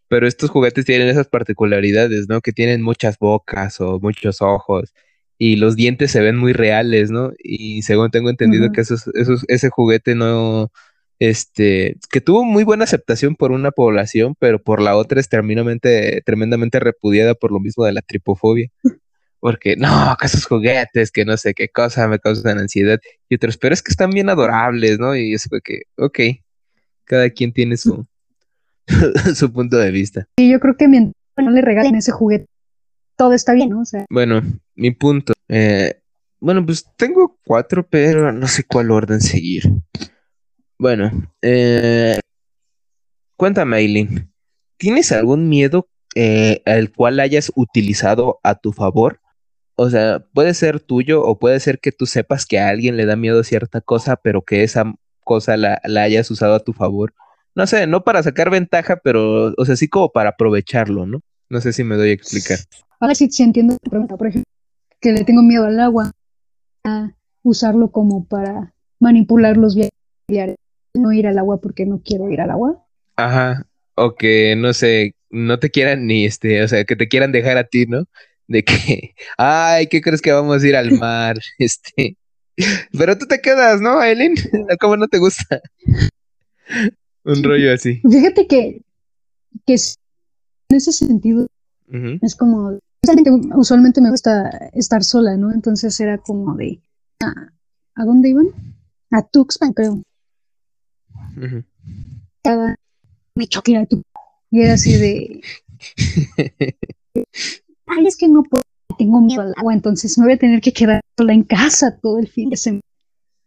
[0.09, 2.41] Pero estos juguetes tienen esas particularidades, ¿no?
[2.41, 4.93] Que tienen muchas bocas o muchos ojos
[5.39, 7.33] y los dientes se ven muy reales, ¿no?
[7.39, 10.71] Y según tengo entendido que esos, esos, ese juguete no,
[11.19, 16.23] este, que tuvo muy buena aceptación por una población, pero por la otra es tremendamente,
[16.25, 18.69] tremendamente repudiada por lo mismo de la tripofobia.
[19.41, 19.89] Porque no,
[20.21, 23.01] que esos juguetes, que no sé qué cosa me causan ansiedad.
[23.29, 25.15] Y otros, pero es que están bien adorables, ¿no?
[25.17, 26.21] Y es que, ok,
[27.05, 28.07] cada quien tiene su,
[29.35, 30.27] su punto de vista.
[30.37, 32.47] Y yo creo que mientras no le regalen ese juguete,
[33.17, 33.81] todo está bien, ¿no?
[33.81, 34.05] O sea.
[34.11, 34.43] Bueno,
[34.75, 35.33] mi punto.
[35.49, 36.01] Eh,
[36.39, 39.65] bueno, pues tengo cuatro, pero no sé cuál orden seguir.
[40.79, 42.21] Bueno, eh,
[43.37, 44.31] cuéntame, Aileen,
[44.77, 49.21] ¿tienes algún miedo eh, al cual hayas utilizado a tu favor?
[49.77, 53.07] O sea, puede ser tuyo o puede ser que tú sepas que a alguien le
[53.07, 57.15] da miedo cierta cosa, pero que esa cosa la, hayas usado a tu favor.
[57.55, 61.21] No sé, no para sacar ventaja, pero, o sea, sí como para aprovecharlo, ¿no?
[61.49, 62.59] No sé si me doy a explicar.
[63.01, 64.51] A ver si, si entiendo tu pregunta, por ejemplo,
[65.01, 66.13] que le tengo miedo al agua,
[66.85, 67.11] a
[67.43, 70.57] usarlo como para manipular los viajes
[70.95, 72.85] no ir al agua porque no quiero ir al agua.
[73.17, 77.33] Ajá, o que no sé, no te quieran ni este, o sea, que te quieran
[77.33, 78.05] dejar a ti, ¿no?
[78.49, 81.39] De que, ay, ¿qué crees que vamos a ir al mar?
[81.59, 82.17] Este,
[82.97, 84.35] pero tú te quedas, ¿no, Aileen?
[84.81, 85.61] ¿Cómo no te gusta?
[87.25, 88.01] Un rollo así.
[88.09, 88.83] Fíjate que,
[89.67, 91.47] que en ese sentido
[92.23, 92.79] es como,
[93.55, 95.53] usualmente me gusta estar sola, ¿no?
[95.53, 96.81] Entonces era como de,
[97.23, 97.53] ¿a,
[97.95, 98.49] ¿a dónde iban?
[99.11, 100.03] A Tuxpan, creo
[103.35, 103.87] me choqué
[104.51, 105.41] Y era así de.
[107.87, 108.63] Ay, es que no puedo,
[108.99, 112.19] tengo miedo al agua, entonces me voy a tener que quedar sola en casa todo
[112.19, 112.83] el fin de semana.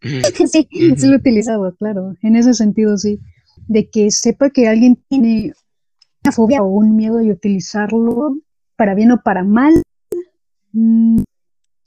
[0.00, 3.20] sí, sí lo he utilizado, claro, en ese sentido sí.
[3.66, 5.52] De que sepa que alguien tiene
[6.24, 8.36] una fobia o un miedo y utilizarlo
[8.76, 9.82] para bien o para mal.
[10.72, 11.22] Mm,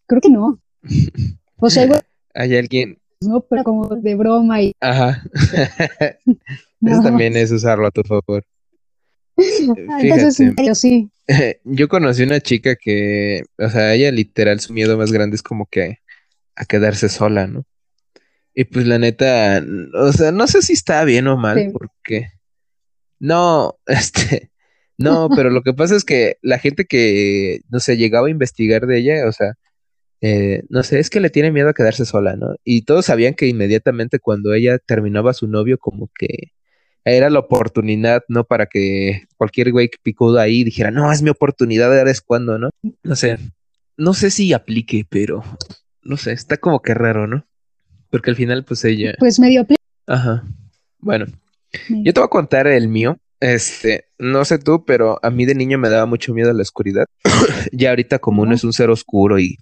[0.06, 0.60] creo que no.
[1.58, 1.84] O sea,
[2.36, 3.42] hay alguien, ¿no?
[3.42, 4.74] Pero como de broma y...
[4.80, 5.24] Ajá.
[6.86, 8.44] Eso también es usarlo a tu favor.
[10.02, 11.10] Fíjate, yo sí.
[11.63, 15.65] Yo conocí una chica que, o sea, ella literal su miedo más grande es como
[15.65, 16.00] que
[16.56, 17.65] a quedarse sola, ¿no?
[18.54, 19.63] Y pues la neta,
[19.96, 22.28] o sea, no sé si está bien o mal, porque
[23.19, 24.52] no, este,
[24.98, 28.86] no, pero lo que pasa es que la gente que, no sé, llegaba a investigar
[28.86, 29.54] de ella, o sea,
[30.22, 32.56] eh, no sé, es que le tiene miedo a quedarse sola, ¿no?
[32.63, 36.52] Y todos sabían que inmediatamente cuando ella terminaba su novio, como que
[37.06, 38.44] era la oportunidad, ¿no?
[38.44, 42.58] Para que cualquier güey que picudo ahí dijera, no, es mi oportunidad, ahora es cuando,
[42.58, 42.70] ¿no?
[43.04, 43.38] No sé,
[43.98, 45.44] no sé si aplique, pero
[46.02, 47.46] no sé, está como que raro, ¿no?
[48.10, 49.16] Porque al final, pues ella.
[49.18, 49.66] Pues medio.
[50.08, 50.44] Ajá.
[51.00, 51.26] Bueno,
[51.89, 53.18] yo te voy a contar el mío.
[53.39, 56.62] Este, no sé tú, pero a mí de niño me daba mucho miedo a la
[56.62, 57.06] oscuridad.
[57.72, 59.58] ya ahorita, como uno es un ser oscuro y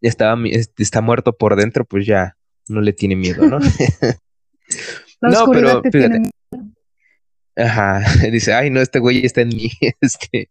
[0.00, 0.36] estaba,
[0.78, 2.36] está muerto por dentro, pues ya
[2.68, 3.58] no le tiene miedo, ¿no?
[5.20, 6.30] no, pero fíjate.
[7.56, 10.50] Ajá, dice, ay, no, este güey está en mí, este,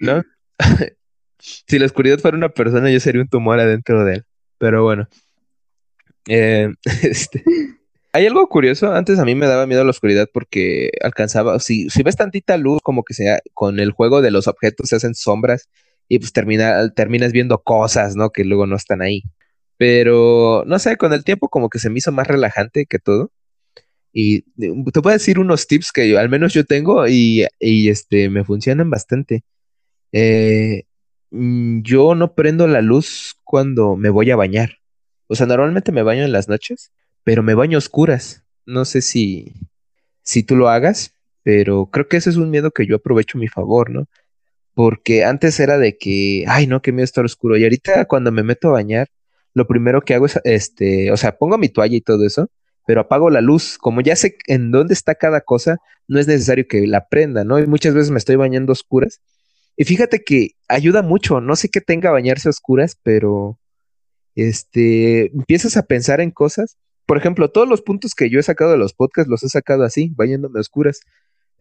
[0.00, 0.22] ¿no?
[1.38, 4.24] si la oscuridad fuera una persona, yo sería un tumor adentro de él,
[4.58, 5.08] pero bueno.
[6.28, 7.42] Eh, este,
[8.12, 12.02] hay algo curioso, antes a mí me daba miedo la oscuridad porque alcanzaba, si, si
[12.02, 15.68] ves tantita luz, como que sea, con el juego de los objetos se hacen sombras
[16.08, 18.30] y pues termina, terminas viendo cosas, ¿no?
[18.30, 19.22] Que luego no están ahí.
[19.78, 23.30] Pero, no sé, con el tiempo como que se me hizo más relajante que todo.
[24.12, 28.90] Y te puedo decir unos tips que al menos yo tengo y, este, me funcionan
[28.90, 29.44] bastante.
[30.12, 30.84] Eh,
[31.30, 34.78] mm, yo no prendo la luz cuando me voy a bañar.
[35.28, 36.92] O sea, normalmente me baño en las noches,
[37.24, 38.44] pero me baño oscuras.
[38.66, 39.52] No sé si,
[40.22, 43.40] si tú lo hagas, pero creo que ese es un miedo que yo aprovecho a
[43.40, 44.06] mi favor, ¿no?
[44.74, 47.56] porque antes era de que, ay, no, que miedo estar oscuro.
[47.56, 49.08] Y ahorita cuando me meto a bañar,
[49.54, 52.48] lo primero que hago es, este, o sea, pongo mi toalla y todo eso,
[52.86, 53.78] pero apago la luz.
[53.78, 57.58] Como ya sé en dónde está cada cosa, no es necesario que la prenda, ¿no?
[57.58, 59.20] Y muchas veces me estoy bañando a oscuras.
[59.76, 63.58] Y fíjate que ayuda mucho, no sé qué tenga bañarse a oscuras, pero
[64.34, 66.76] este, empiezas a pensar en cosas.
[67.06, 69.84] Por ejemplo, todos los puntos que yo he sacado de los podcasts los he sacado
[69.84, 71.00] así, bañándome a oscuras.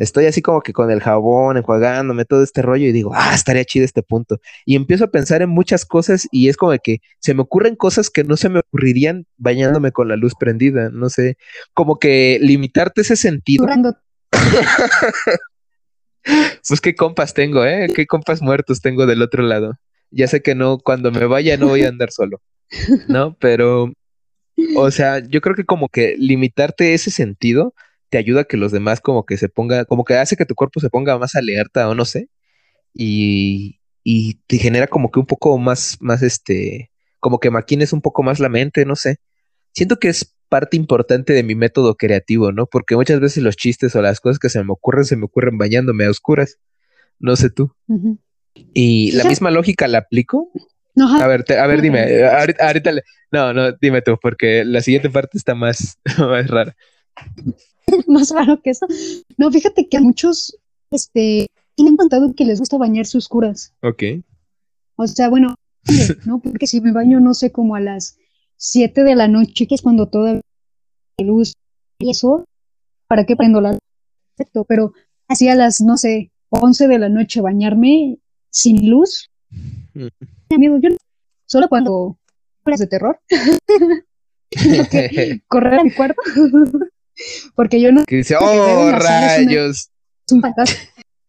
[0.01, 3.63] Estoy así como que con el jabón, enjuagándome todo este rollo y digo, ah, estaría
[3.65, 4.39] chido este punto.
[4.65, 8.09] Y empiezo a pensar en muchas cosas y es como que se me ocurren cosas
[8.09, 10.89] que no se me ocurrirían bañándome con la luz prendida.
[10.91, 11.37] No sé,
[11.73, 13.67] como que limitarte ese sentido.
[16.67, 17.87] pues qué compas tengo, ¿eh?
[17.95, 19.75] Qué compas muertos tengo del otro lado.
[20.09, 22.41] Ya sé que no, cuando me vaya no voy a andar solo.
[23.07, 23.35] ¿no?
[23.39, 23.93] Pero,
[24.75, 27.73] o sea, yo creo que como que limitarte ese sentido
[28.11, 30.53] te ayuda a que los demás como que se ponga, como que hace que tu
[30.53, 32.29] cuerpo se ponga más alerta o no sé,
[32.93, 38.01] y, y te genera como que un poco más, más este, como que maquines un
[38.01, 39.17] poco más la mente, no sé.
[39.73, 42.67] Siento que es parte importante de mi método creativo, ¿no?
[42.67, 45.57] Porque muchas veces los chistes o las cosas que se me ocurren se me ocurren
[45.57, 46.57] bañándome a oscuras.
[47.19, 47.73] No sé tú.
[48.73, 50.51] Y la misma lógica la aplico
[50.95, 52.91] a ver, a ver, dime, ahorita,
[53.31, 56.75] no, no, dime tú, porque la siguiente parte está más, más rara.
[58.11, 58.87] más raro que eso.
[59.37, 60.57] No, fíjate que a muchos,
[60.91, 63.73] este, tienen contado que les gusta bañarse oscuras.
[63.81, 64.03] Ok.
[64.95, 65.55] O sea, bueno,
[66.25, 66.39] ¿no?
[66.39, 68.17] Porque si me baño, no sé, como a las
[68.57, 71.53] 7 de la noche, que es cuando toda la luz
[71.99, 72.45] y eso,
[73.07, 73.77] ¿para qué prendo la
[74.35, 74.93] Perfecto, pero
[75.27, 78.17] así a las, no sé, 11 de la noche bañarme
[78.49, 79.29] sin luz,
[79.93, 80.07] mm
[80.53, 80.89] amigo, yo
[81.45, 82.17] solo cuando
[82.65, 83.19] horas de terror
[85.47, 86.21] correr a mi cuarto
[87.55, 89.89] porque yo no que dice oh rayos.
[90.31, 90.79] Un fantasma.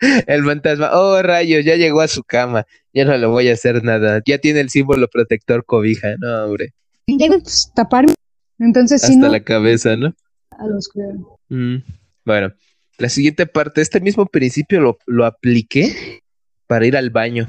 [0.27, 3.85] El fantasma oh rayos ya llegó a su cama ya no le voy a hacer
[3.85, 6.75] nada ya tiene el símbolo protector cobija no hombre.
[7.07, 8.14] Llego pues, taparme.
[8.59, 10.14] Entonces hasta la cabeza no
[10.51, 10.90] a los
[11.49, 11.77] mm,
[12.25, 12.53] bueno
[12.99, 16.21] la siguiente parte este mismo principio lo, lo apliqué
[16.66, 17.47] para ir al baño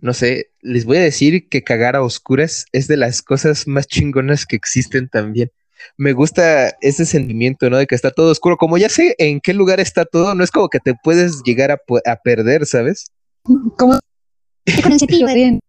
[0.00, 3.86] no sé, les voy a decir que cagar a oscuras es de las cosas más
[3.86, 5.50] chingonas que existen también.
[5.96, 7.76] Me gusta ese sentimiento, ¿no?
[7.76, 8.56] De que está todo oscuro.
[8.56, 11.70] Como ya sé en qué lugar está todo, no es como que te puedes llegar
[11.70, 13.06] a, a perder, ¿sabes?
[13.76, 13.98] Como
[14.82, 15.60] con el cepillo bien.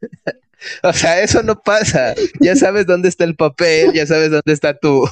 [0.82, 2.14] o sea, eso no pasa.
[2.40, 5.06] Ya sabes dónde está el papel, ya sabes dónde está tú.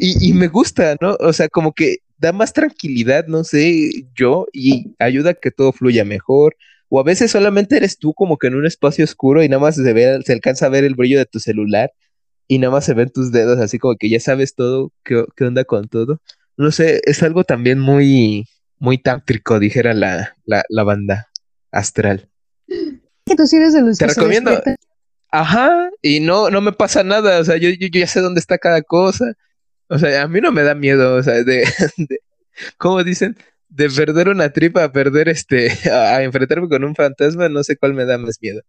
[0.00, 1.16] y, y me gusta, ¿no?
[1.20, 5.72] O sea, como que da más tranquilidad, no sé, yo, y ayuda a que todo
[5.72, 6.56] fluya mejor,
[6.88, 9.76] o a veces solamente eres tú como que en un espacio oscuro y nada más
[9.76, 11.92] se ve, se alcanza a ver el brillo de tu celular
[12.48, 15.64] y nada más se ven tus dedos, así como que ya sabes todo, qué, onda
[15.64, 16.20] con todo.
[16.56, 18.46] No sé, es algo también muy,
[18.78, 21.28] muy tántrico, dijera la, la, banda
[21.70, 22.28] astral.
[22.66, 24.60] Que tú sí eres de los Te recomiendo.
[25.30, 28.56] Ajá, y no, no me pasa nada, o sea, yo, yo, ya sé dónde está
[28.56, 29.34] cada cosa.
[29.88, 31.64] O sea, a mí no me da miedo, o sea, de,
[31.96, 32.20] de
[32.78, 33.36] ¿cómo dicen?
[33.68, 37.94] de perder una tripa a perder este, a, enfrentarme con un fantasma, no sé cuál
[37.94, 38.62] me da más miedo.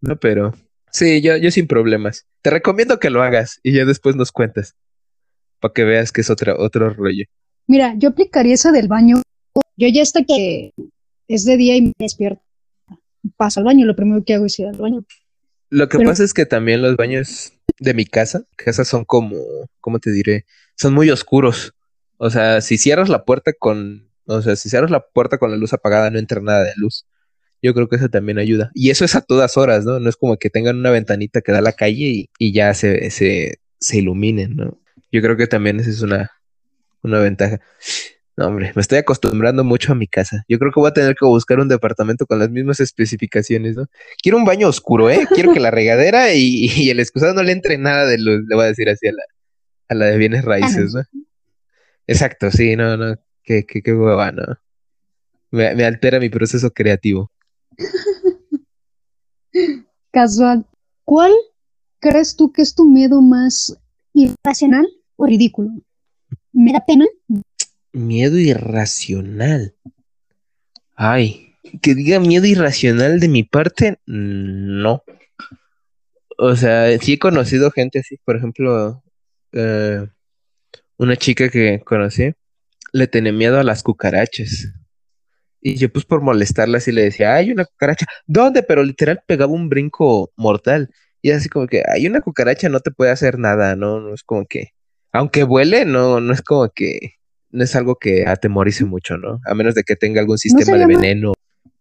[0.00, 0.54] No, pero
[0.96, 2.26] sí, yo, yo sin problemas.
[2.42, 4.74] Te recomiendo que lo hagas y ya después nos cuentas.
[5.60, 7.24] Para que veas que es otro, otro rollo.
[7.66, 9.22] Mira, yo aplicaría esa del baño.
[9.76, 10.72] Yo ya hasta que
[11.28, 12.42] es de día y me despierto.
[13.36, 15.04] Paso al baño, lo primero que hago es ir al baño.
[15.68, 19.36] Lo que pasa es que también los baños de mi casa, casas son como,
[19.80, 20.46] ¿cómo te diré?
[20.76, 21.74] Son muy oscuros.
[22.18, 25.56] O sea, si cierras la puerta con o sea, si cierras la puerta con la
[25.56, 27.06] luz apagada, no entra nada de luz.
[27.62, 28.70] Yo creo que eso también ayuda.
[28.74, 29.98] Y eso es a todas horas, ¿no?
[29.98, 33.10] No es como que tengan una ventanita que da a la calle y, ya se,
[33.10, 34.78] se, se, iluminen, ¿no?
[35.10, 36.30] Yo creo que también esa es una,
[37.02, 37.60] una ventaja.
[38.36, 40.44] No, hombre, me estoy acostumbrando mucho a mi casa.
[40.46, 43.86] Yo creo que voy a tener que buscar un departamento con las mismas especificaciones, ¿no?
[44.22, 45.26] Quiero un baño oscuro, ¿eh?
[45.34, 48.64] Quiero que la regadera y, el excusado no le entre nada de luz, le voy
[48.64, 49.22] a decir así a la,
[49.88, 51.02] a la de bienes raíces, ¿no?
[52.06, 53.16] Exacto, sí, no, no.
[53.42, 54.44] Qué, qué, qué hueva, ¿no?
[55.50, 57.32] Me, me altera mi proceso creativo.
[60.10, 60.66] Casual.
[61.04, 61.32] ¿Cuál
[62.00, 63.76] crees tú que es tu miedo más
[64.12, 64.86] irracional
[65.16, 65.70] o ridículo?
[66.52, 67.06] ¿Me da pena?
[67.92, 69.74] Miedo irracional.
[70.94, 75.02] Ay, que diga miedo irracional de mi parte, no.
[76.38, 79.02] O sea, sí he conocido gente así, por ejemplo,
[79.52, 80.06] eh,
[80.98, 82.32] una chica que conocí
[82.92, 84.72] le tenía miedo a las cucarachas.
[85.68, 88.06] Y yo, pues por molestarla, así le decía, hay una cucaracha.
[88.24, 88.62] ¿Dónde?
[88.62, 90.90] Pero literal pegaba un brinco mortal.
[91.22, 94.00] Y así como que, hay una cucaracha, no te puede hacer nada, ¿no?
[94.00, 94.68] No es como que,
[95.10, 97.14] aunque vuele, no, no es como que,
[97.50, 99.40] no es algo que atemorice mucho, ¿no?
[99.44, 101.32] A menos de que tenga algún sistema de veneno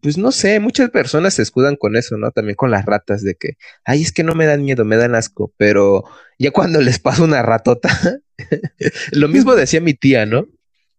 [0.01, 2.29] pues no sé, muchas personas se escudan con eso, ¿no?
[2.29, 5.15] También con las ratas, de que, ay, es que no me dan miedo, me dan
[5.15, 6.03] asco, pero
[6.37, 7.89] ya cuando les pasa una ratota,
[9.11, 10.47] lo mismo decía mi tía, ¿no?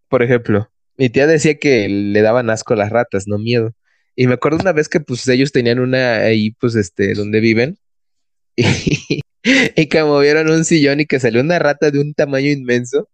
[0.09, 3.73] Por ejemplo, mi tía decía que le daban asco las ratas, no miedo.
[4.17, 7.79] Y me acuerdo una vez que pues ellos tenían una ahí, pues este, donde viven,
[8.57, 13.09] y, y que movieron un sillón y que salió una rata de un tamaño inmenso.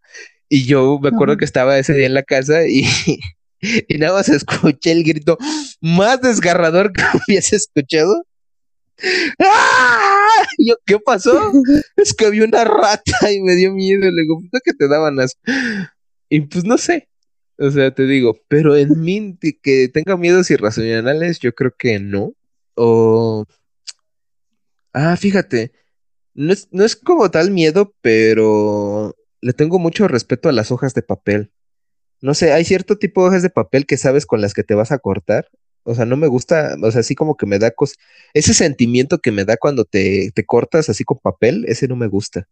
[0.49, 2.85] Y yo me acuerdo que estaba ese día en la casa y,
[3.89, 5.39] y nada más escuché el grito
[5.81, 8.25] más desgarrador que hubiese escuchado.
[9.41, 10.45] ¡Ah!
[10.59, 11.53] yo, ¿qué pasó?
[11.97, 14.03] Es que había una rata y me dio miedo.
[14.03, 15.41] Le digo, ¿qué que te daban asco?
[16.29, 17.09] Y pues no sé.
[17.63, 22.35] O sea, te digo, pero en mí que tenga miedos irracionales, yo creo que no.
[22.75, 23.47] O.
[24.93, 25.71] Ah, fíjate.
[26.35, 30.93] No es, no es como tal miedo, pero le tengo mucho respeto a las hojas
[30.95, 31.53] de papel.
[32.21, 34.75] No sé, hay cierto tipo de hojas de papel que sabes con las que te
[34.75, 35.49] vas a cortar.
[35.85, 37.99] O sea, no me gusta, o sea, así como que me da cosas.
[38.35, 42.09] Ese sentimiento que me da cuando te, te cortas así con papel, ese no me
[42.09, 42.49] gusta.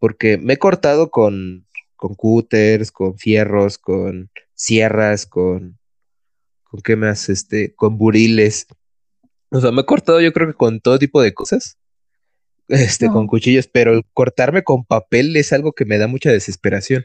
[0.00, 1.66] Porque me he cortado con,
[2.02, 5.78] con cúters, con fierros, con sierras, con.
[6.64, 7.28] ¿Con qué más?
[7.28, 8.66] Este, con buriles.
[9.50, 11.78] O sea, me he cortado yo creo que con todo tipo de cosas
[12.66, 17.04] este, con cuchillos, pero el cortarme con papel es algo que me da mucha desesperación.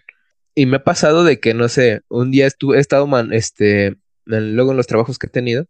[0.55, 3.97] Y me ha pasado de que, no sé, un día estuve, he estado, man, este,
[4.25, 5.65] luego en los trabajos que he tenido,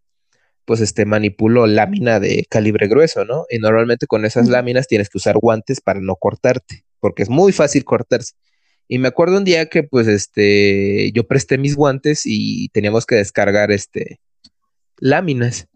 [0.63, 3.45] pues este, manipulo lámina de calibre grueso, ¿no?
[3.49, 7.51] Y normalmente con esas láminas tienes que usar guantes para no cortarte, porque es muy
[7.51, 8.35] fácil cortarse.
[8.87, 13.15] Y me acuerdo un día que, pues, este, yo presté mis guantes y teníamos que
[13.15, 14.19] descargar, este,
[14.99, 15.67] láminas.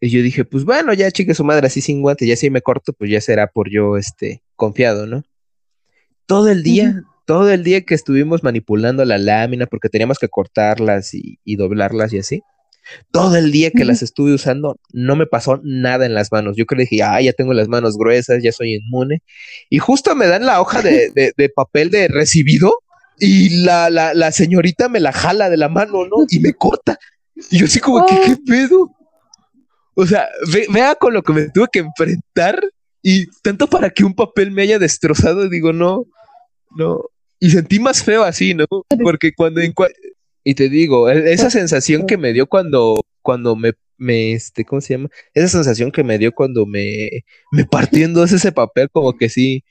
[0.00, 2.60] Y yo dije, pues bueno, ya chique su madre así sin guante, ya si me
[2.60, 5.22] corto, pues ya será por yo, este, confiado, ¿no?
[6.26, 11.14] Todo el día, todo el día que estuvimos manipulando la lámina, porque teníamos que cortarlas
[11.14, 12.42] y, doblarlas y así,
[13.10, 16.56] todo el día que las estuve usando, no me pasó nada en las manos.
[16.56, 19.22] Yo creo que dije, ah, ya tengo las manos gruesas, ya soy inmune.
[19.70, 22.78] Y justo me dan la hoja de, papel de recibido
[23.18, 26.24] y la, la, señorita me la jala de la mano, ¿no?
[26.28, 26.98] Y me corta.
[27.50, 28.90] Y yo así como, ¿qué, qué pedo?
[29.94, 30.28] O sea,
[30.72, 32.62] vea con lo que me tuve que enfrentar
[33.02, 36.06] y tanto para que un papel me haya destrozado, digo, no,
[36.76, 37.00] no.
[37.40, 38.66] Y sentí más feo así, ¿no?
[39.02, 39.60] Porque cuando...
[40.44, 44.94] y te digo, esa sensación que me dio cuando, cuando me, me, este, ¿cómo se
[44.94, 45.08] llama?
[45.34, 49.28] Esa sensación que me dio cuando me, me partió en dos ese papel, como que
[49.28, 49.64] sí,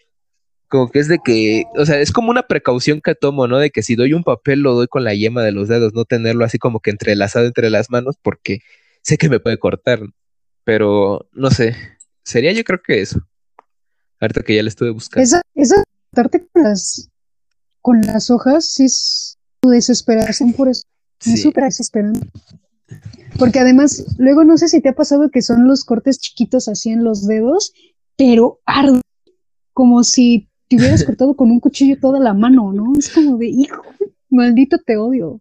[0.69, 3.59] como que es de que, o sea, es como una precaución que tomo, ¿no?
[3.59, 6.05] De que si doy un papel lo doy con la yema de los dedos, no
[6.05, 8.59] tenerlo así como que entrelazado entre las manos, porque
[9.01, 9.99] sé que me puede cortar,
[10.63, 11.75] pero no sé,
[12.23, 13.19] sería yo creo que eso.
[14.21, 15.23] Ahorita que ya le estuve buscando.
[15.23, 17.09] Esa, esa con las,
[17.81, 20.83] con las hojas, sí es tu desesperación por eso.
[21.25, 22.27] Es súper desesperante.
[23.37, 26.89] Porque además, luego no sé si te ha pasado que son los cortes chiquitos así
[26.89, 27.73] en los dedos,
[28.17, 29.01] pero arde,
[29.73, 32.93] como si te hubieras cortado con un cuchillo toda la mano, ¿no?
[32.97, 33.83] Es como de, hijo,
[34.29, 35.39] maldito te odio.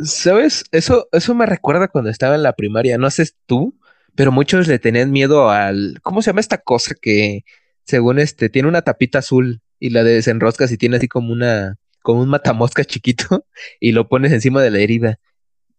[0.00, 0.64] ¿Sabes?
[0.72, 2.98] Eso, eso me recuerda cuando estaba en la primaria.
[2.98, 3.78] No sé tú,
[4.14, 6.00] pero muchos le tenían miedo al.
[6.02, 7.44] ¿Cómo se llama esta cosa que,
[7.84, 11.78] según este, tiene una tapita azul y la desenroscas y tiene así como una.
[12.02, 13.46] Como un matamosca chiquito
[13.80, 15.18] y lo pones encima de la herida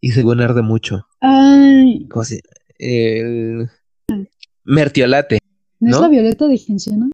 [0.01, 1.07] y según arde mucho.
[1.21, 2.07] Ay.
[2.09, 2.41] ¿Cómo se
[2.77, 3.69] El.
[4.63, 5.39] Mertiolate.
[5.79, 6.59] ¿No, es la violeta de
[6.95, 7.09] ¿no?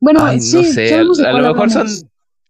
[0.00, 1.88] Bueno, sí, no sé, a, lo mejor son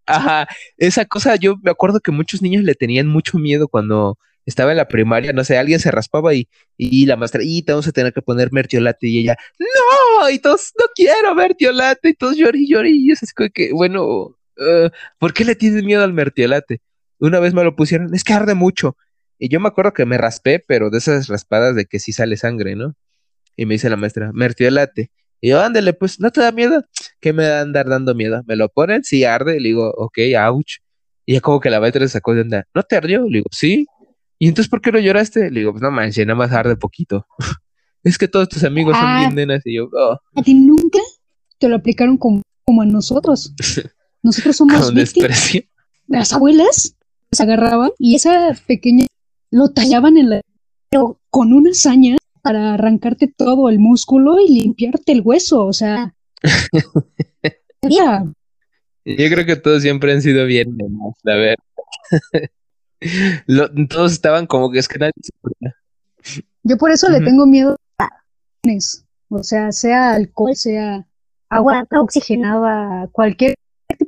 [0.09, 4.71] Ajá, esa cosa yo me acuerdo que muchos niños le tenían mucho miedo cuando estaba
[4.71, 7.87] en la primaria, no sé, alguien se raspaba y, y la maestra, y te vamos
[7.87, 12.37] a tener que poner mertiolate y ella, no, y todos, no quiero mertiolate, y todos
[12.37, 16.81] llorí, llorí, y es así que, bueno, uh, ¿por qué le tienes miedo al mertiolate?
[17.18, 18.97] Una vez me lo pusieron, es que arde mucho,
[19.38, 22.37] y yo me acuerdo que me raspé, pero de esas raspadas de que sí sale
[22.37, 22.94] sangre, ¿no?
[23.57, 26.85] Y me dice la maestra, mertiolate, y yo, ándale, pues, ¿no te da miedo?
[27.21, 28.42] ¿Qué me va a andar dando miedo?
[28.47, 29.05] ¿Me lo ponen?
[29.05, 29.57] Sí, arde.
[29.57, 30.18] Y le digo, ok,
[30.49, 30.79] ouch.
[31.27, 32.66] Y ya como que la maestra se sacó de onda.
[32.75, 33.25] ¿No te ardió?
[33.25, 33.87] Le digo, sí.
[34.38, 35.51] ¿Y entonces por qué no lloraste?
[35.51, 37.26] Le digo, pues no manches, nada más arde poquito.
[38.03, 39.35] es que todos tus amigos son bien ah.
[39.35, 39.62] nenas.
[39.64, 40.18] Y yo, oh".
[40.35, 40.99] ¿A ti nunca
[41.59, 43.55] te lo aplicaron como, como a nosotros?
[44.23, 45.62] Nosotros somos Con desprecio.
[46.07, 46.97] Las abuelas
[47.31, 49.07] se agarraban y esa pequeña
[49.51, 50.41] lo tallaban en la...
[50.91, 56.14] Pero con una hazaña para arrancarte todo el músculo y limpiarte el hueso, o sea.
[57.83, 60.77] Yo creo que todos siempre han sido bien,
[61.25, 61.57] a ver.
[63.91, 65.12] todos estaban como que es que nadie
[66.62, 68.09] Yo por eso le tengo miedo a
[69.31, 71.07] o sea, sea alcohol, sea
[71.49, 73.55] agua oxigenada, cualquier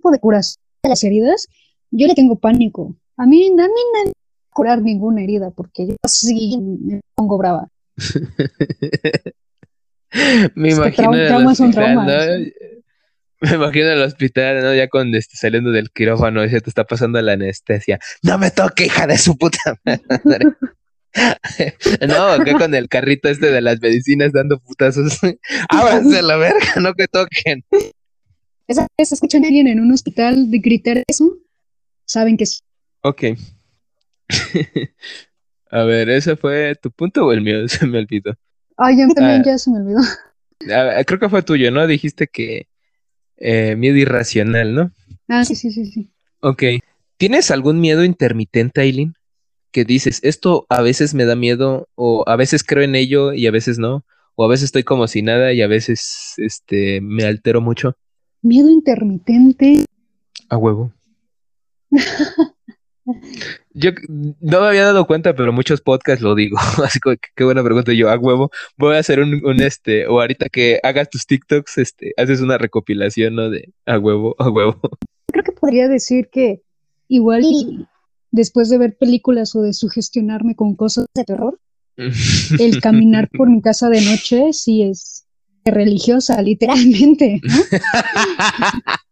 [0.01, 1.47] tipo de curación de las heridas,
[1.91, 2.97] yo le tengo pánico.
[3.19, 4.13] A mí, a mí
[4.49, 7.69] curar ninguna herida porque yo sí me pongo brava.
[10.55, 11.11] me imagino
[11.51, 12.03] hospital, ¿no?
[13.43, 14.75] Me imagino el hospital, ¿no?
[14.75, 17.99] Ya cuando esté saliendo del quirófano y se te está pasando la anestesia.
[18.23, 20.47] ¡No me toque, hija de su puta madre!
[22.09, 25.19] no, acá con el carrito este de las medicinas dando putazos.
[25.69, 27.65] Ábranse la verga, no que toquen.
[28.71, 31.37] Esa vez escuchan a alguien en un hospital de gritar eso,
[32.05, 32.63] saben que es.
[33.03, 33.25] Ok.
[35.73, 37.67] a ver, ¿ese fue tu punto o el mío?
[37.69, 38.33] Se me olvidó.
[38.77, 39.45] Ay, mí también ah.
[39.45, 39.99] ya se me olvidó.
[41.05, 41.85] creo que fue tuyo, ¿no?
[41.89, 42.69] Dijiste que
[43.39, 44.93] eh, miedo irracional, ¿no?
[45.27, 46.09] Ah, sí, sí, sí, sí.
[46.39, 46.63] Ok.
[47.17, 49.15] ¿Tienes algún miedo intermitente, Aileen?
[49.73, 53.49] Que dices, esto a veces me da miedo, o a veces creo en ello y
[53.49, 54.05] a veces no,
[54.37, 57.97] o a veces estoy como si nada y a veces este, me altero mucho.
[58.43, 59.85] Miedo intermitente.
[60.49, 60.93] A huevo.
[63.73, 63.91] Yo
[64.41, 66.59] no me había dado cuenta, pero muchos podcasts lo digo.
[66.85, 67.93] Así que qué buena pregunta.
[67.93, 72.13] Yo, a huevo, voy a hacer un, este, o ahorita que hagas tus TikToks, este,
[72.17, 73.51] haces una recopilación, ¿no?
[73.51, 74.81] De a huevo, a huevo.
[75.27, 76.63] Creo que podría decir que
[77.09, 77.45] igual
[78.31, 81.61] después de ver películas o de sugestionarme con cosas de terror,
[81.97, 85.27] el caminar por mi casa de noche sí es
[85.65, 87.41] religiosa, literalmente.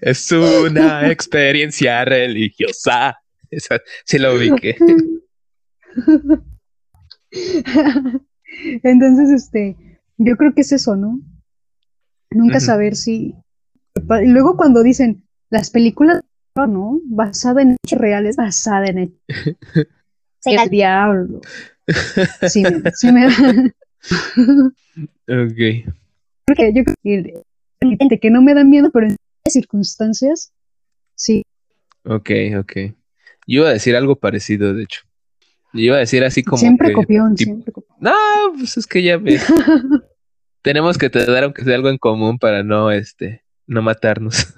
[0.00, 3.16] es una experiencia religiosa.
[3.50, 4.76] Esa, sí lo ubiqué.
[8.82, 9.76] Entonces, este,
[10.16, 11.20] yo creo que es eso, ¿no?
[12.30, 13.34] Nunca saber si.
[13.94, 16.22] Y luego cuando dicen las películas,
[16.54, 17.00] ¿no?
[17.04, 19.18] Basada en hechos reales, basada en hechos.
[20.44, 21.40] el diablo.
[22.48, 22.62] Sí,
[22.94, 23.34] sí me da.
[25.28, 25.92] Ok.
[26.46, 27.42] Porque yo creo
[28.08, 29.16] que, que no me da miedo, pero en
[29.48, 30.52] circunstancias,
[31.14, 31.44] sí.
[32.04, 32.72] Ok, ok.
[33.46, 35.02] Yo iba a decir algo parecido, de hecho.
[35.72, 36.58] Yo iba a decir así como.
[36.58, 37.96] Siempre copión, siempre copión.
[38.00, 38.14] No,
[38.56, 39.44] pues es que ya ves.
[40.62, 44.54] Tenemos que tener aunque sea algo en común para no, este, no matarnos.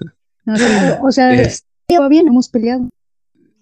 [1.01, 1.65] o sea, es...
[2.09, 2.89] bien, hemos peleado.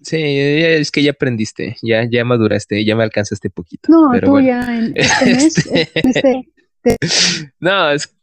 [0.04, 3.89] Sí, es que ya aprendiste, ya, ya maduraste, ya me alcanzaste poquito.
[3.89, 5.58] No, tú ya en este mes,
[5.93, 6.49] este,
[7.60, 8.14] No, es...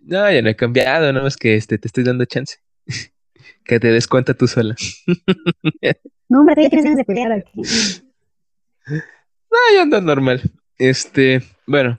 [0.00, 2.58] No, ya no he cambiado, no es que este, te estoy dando chance.
[3.64, 4.76] que te des cuenta tú sola.
[6.28, 7.62] no, hombre, ya tienes de pelear aquí.
[8.86, 10.42] No, yo ando normal.
[10.76, 11.98] Este, bueno,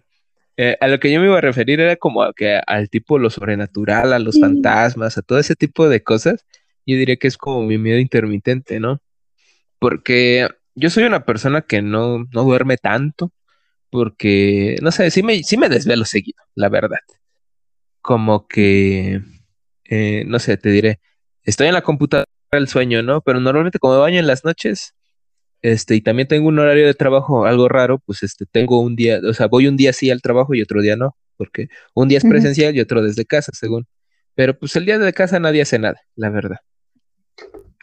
[0.57, 3.17] eh, a lo que yo me iba a referir era como a que al tipo
[3.17, 6.45] lo sobrenatural, a los fantasmas, a todo ese tipo de cosas.
[6.85, 8.99] Yo diría que es como mi miedo intermitente, ¿no?
[9.79, 13.31] Porque yo soy una persona que no, no duerme tanto,
[13.91, 16.99] porque, no sé, sí me, sí me desvelo seguido, la verdad
[18.05, 19.21] como que,
[19.85, 20.99] eh, no sé, te diré,
[21.41, 23.21] estoy en la computadora el sueño, ¿no?
[23.21, 24.93] Pero normalmente como me baño en las noches,
[25.63, 29.19] este, y también tengo un horario de trabajo algo raro, pues este, tengo un día,
[29.27, 32.19] o sea, voy un día sí al trabajo y otro día no, porque un día
[32.19, 33.87] es presencial y otro desde casa, según.
[34.35, 36.57] Pero pues el día de casa nadie hace nada, la verdad.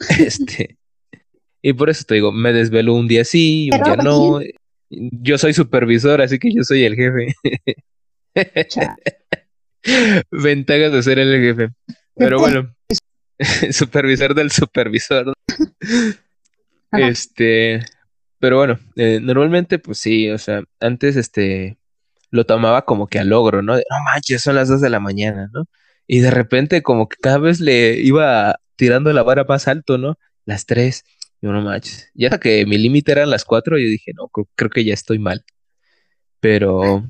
[0.18, 0.78] este,
[1.62, 4.40] y por eso te digo, me desvelo un día sí, un día no.
[4.90, 7.34] Yo soy supervisor, así que yo soy el jefe.
[10.30, 11.68] Ventajas de ser el jefe.
[12.14, 12.74] Pero bueno,
[13.70, 15.32] supervisor del supervisor.
[16.92, 17.82] Este,
[18.38, 21.78] pero bueno, eh, normalmente pues sí, o sea, antes este
[22.30, 23.76] lo tomaba como que a logro, ¿no?
[23.76, 25.66] no manches, son las dos de la mañana, ¿no?
[26.06, 30.18] Y de repente como que cada vez le iba tirando la vara más alto, ¿no?
[30.44, 31.04] Las tres.
[31.40, 32.10] Yo no manches.
[32.14, 35.44] Ya que mi límite eran las cuatro, yo dije, no, creo que ya estoy mal.
[36.40, 37.04] Pero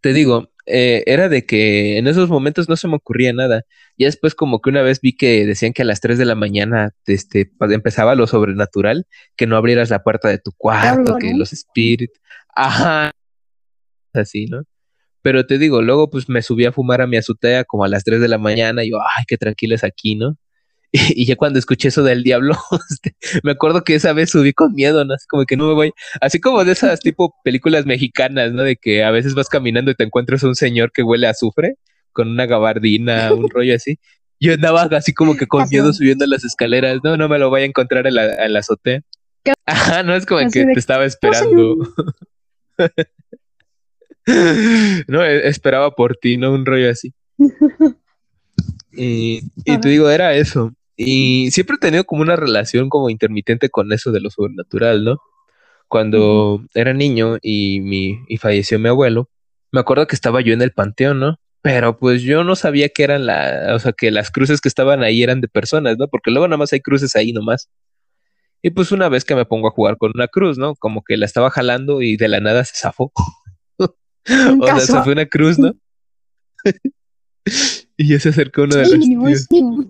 [0.00, 3.64] te digo, eh, era de que en esos momentos no se me ocurría nada.
[3.96, 6.34] Y después como que una vez vi que decían que a las 3 de la
[6.34, 11.52] mañana este, empezaba lo sobrenatural, que no abrieras la puerta de tu cuarto, que los
[11.52, 12.18] espíritus...
[12.54, 13.12] Ajá.
[14.12, 14.62] Así, ¿no?
[15.26, 18.04] Pero te digo, luego pues me subí a fumar a mi azotea como a las
[18.04, 20.36] 3 de la mañana y yo, ay, qué tranquilo es aquí, ¿no?
[20.92, 22.54] Y, ya cuando escuché eso del diablo,
[22.90, 25.14] este, me acuerdo que esa vez subí con miedo, ¿no?
[25.14, 28.62] Así como que no me voy, así como de esas tipo películas mexicanas, ¿no?
[28.62, 31.30] De que a veces vas caminando y te encuentras a un señor que huele a
[31.30, 31.74] azufre,
[32.12, 33.98] con una gabardina, un rollo así.
[34.38, 37.62] Yo andaba así como que con miedo subiendo las escaleras, no, no me lo voy
[37.62, 39.00] a encontrar en la, en la azotea.
[39.64, 41.78] Ajá, no es como que te estaba esperando.
[45.08, 47.12] no, e, esperaba por ti, no un rollo así.
[48.98, 50.72] Y, y te digo, era eso.
[50.96, 55.18] Y siempre he tenido como una relación como intermitente con eso de lo sobrenatural, ¿no?
[55.88, 59.28] Cuando era niño y, mi, y falleció mi abuelo,
[59.70, 61.38] me acuerdo que estaba yo en el panteón, ¿no?
[61.62, 65.02] Pero pues yo no sabía que eran la, o sea, que las cruces que estaban
[65.02, 66.08] ahí eran de personas, ¿no?
[66.08, 67.68] Porque luego nada más hay cruces ahí nomás.
[68.62, 70.74] Y pues una vez que me pongo a jugar con una cruz, ¿no?
[70.76, 73.12] Como que la estaba jalando y de la nada se zafó.
[74.60, 75.72] O sea, se fue una cruz, ¿no?
[77.96, 79.86] y ya se acercó uno de los tíos.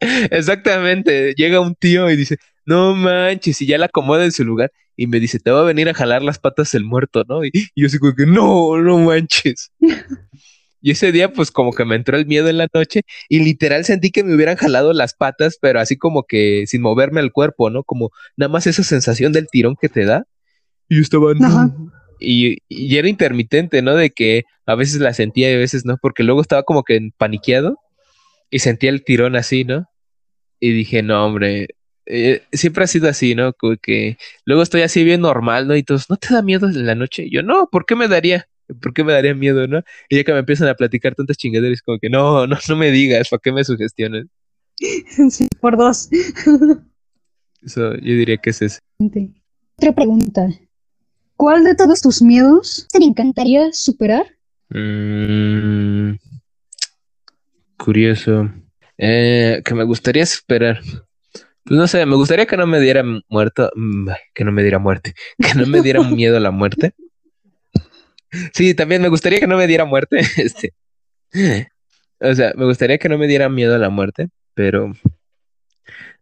[0.30, 4.72] Exactamente, llega un tío y dice, no manches, y ya la acomoda en su lugar
[4.96, 7.42] y me dice, te va a venir a jalar las patas el muerto, ¿no?
[7.42, 9.72] Y, yo digo que no, no manches.
[10.82, 13.86] y ese día pues como que me entró el miedo en la noche y literal
[13.86, 17.70] sentí que me hubieran jalado las patas, pero así como que sin moverme el cuerpo,
[17.70, 17.82] ¿no?
[17.82, 20.24] Como nada más esa sensación del tirón que te da.
[20.88, 21.92] Y yo estaba, no.
[22.20, 23.94] Y, y, era intermitente, ¿no?
[23.96, 27.10] De que a veces la sentía y a veces no, porque luego estaba como que
[27.16, 27.78] paniqueado
[28.50, 29.86] y sentía el tirón así, ¿no?
[30.60, 31.68] Y dije, no, hombre,
[32.06, 33.52] eh, siempre ha sido así, ¿no?
[33.54, 35.76] Como que luego estoy así bien normal, ¿no?
[35.76, 37.24] Y todos, ¿no te da miedo en la noche?
[37.24, 38.46] Y yo, no, ¿por qué me daría?
[38.80, 39.82] ¿Por qué me daría miedo, no?
[40.08, 42.90] Y ya que me empiezan a platicar tantas chingaderas, como que, no, no, no me
[42.90, 44.26] digas, ¿para qué me sugestiones?
[45.30, 46.08] Sí, por dos.
[47.62, 48.78] Eso, yo diría que es ese.
[49.76, 50.48] Otra pregunta.
[51.40, 54.26] ¿Cuál de todos tus miedos te encantaría superar?
[54.68, 56.16] Mm,
[57.78, 58.50] curioso.
[58.98, 60.80] Eh, que me gustaría superar.
[61.64, 64.78] Pues no sé, me gustaría que no me diera muerto, mm, que no me diera
[64.78, 66.92] muerte, que no me diera miedo a la muerte.
[68.52, 70.20] Sí, también me gustaría que no me diera muerte.
[70.36, 70.74] Este.
[72.20, 74.92] O sea, me gustaría que no me diera miedo a la muerte, pero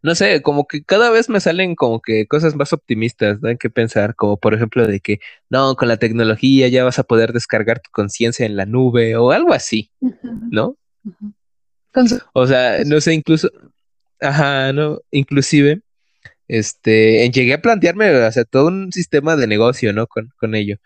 [0.01, 3.49] no sé, como que cada vez me salen como que cosas más optimistas, ¿no?
[3.49, 5.19] Hay que pensar, como por ejemplo de que,
[5.49, 9.31] no, con la tecnología ya vas a poder descargar tu conciencia en la nube o
[9.31, 9.91] algo así,
[10.51, 10.77] ¿no?
[12.33, 13.49] O sea, no sé, incluso,
[14.21, 15.81] ajá, no, inclusive,
[16.47, 20.07] este, llegué a plantearme, o sea, todo un sistema de negocio, ¿no?
[20.07, 20.77] Con, con ello.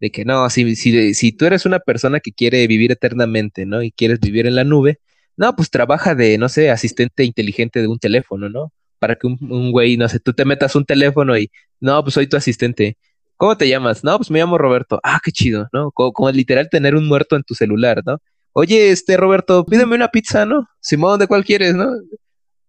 [0.00, 3.82] De que no, si, si, si tú eres una persona que quiere vivir eternamente, ¿no?
[3.82, 5.00] Y quieres vivir en la nube,
[5.36, 8.72] no, pues trabaja de, no sé, asistente inteligente de un teléfono, ¿no?
[8.98, 12.26] Para que un, güey, no sé, tú te metas un teléfono y, no, pues soy
[12.26, 12.96] tu asistente.
[13.36, 14.02] ¿Cómo te llamas?
[14.04, 14.98] No, pues me llamo Roberto.
[15.02, 15.90] Ah, qué chido, ¿no?
[15.92, 18.18] Como, literal tener un muerto en tu celular, ¿no?
[18.52, 20.66] Oye, este Roberto, pídeme una pizza, ¿no?
[20.80, 21.90] Simón, ¿de cuál quieres, no?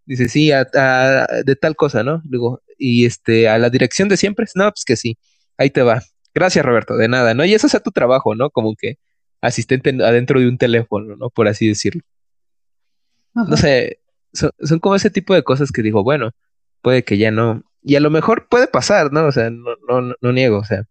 [0.06, 2.22] Dice, sí, de tal cosa, ¿no?
[2.26, 5.18] Digo, y este, a la dirección de siempre, no, pues que sí,
[5.58, 6.02] ahí te va.
[6.34, 7.46] Gracias, Roberto, de nada, ¿no?
[7.46, 8.50] Y eso sea tu trabajo, ¿no?
[8.50, 8.98] Como que
[9.42, 11.30] asistente adentro de un teléfono, ¿no?
[11.30, 12.02] Por así decirlo.
[13.46, 14.00] No sé,
[14.34, 16.32] son, como ese tipo de cosas que digo, bueno,
[16.82, 17.64] puede que ya no.
[17.84, 19.26] Y a lo mejor puede pasar, ¿no?
[19.28, 20.84] O sea, no, no, no niego, o sea,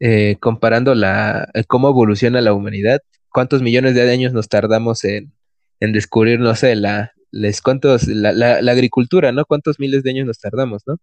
[0.00, 3.00] eh, comparando la, cómo evoluciona la humanidad,
[3.30, 5.32] cuántos millones de años nos tardamos en,
[5.80, 9.44] descubrir, no sé, la, les cuántos, la, la, agricultura, ¿no?
[9.44, 10.96] Cuántos miles de años nos tardamos, ¿no?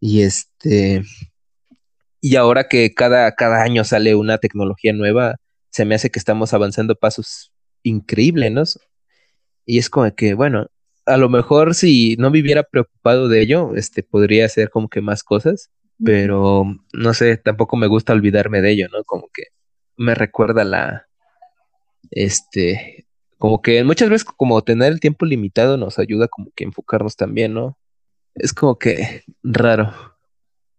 [0.00, 1.02] Y este,
[2.20, 5.36] y ahora que cada, cada año sale una tecnología nueva,
[5.70, 7.52] se me hace que estamos avanzando pasos
[7.82, 8.62] increíbles, ¿no?
[9.66, 10.66] Y es como que, bueno,
[11.06, 15.22] a lo mejor si no viviera preocupado de ello, este, podría hacer como que más
[15.22, 15.70] cosas,
[16.02, 19.04] pero no sé, tampoco me gusta olvidarme de ello, ¿no?
[19.04, 19.44] Como que
[19.96, 21.06] me recuerda la,
[22.10, 23.06] este,
[23.38, 27.54] como que muchas veces como tener el tiempo limitado nos ayuda como que enfocarnos también,
[27.54, 27.78] ¿no?
[28.34, 29.92] Es como que raro.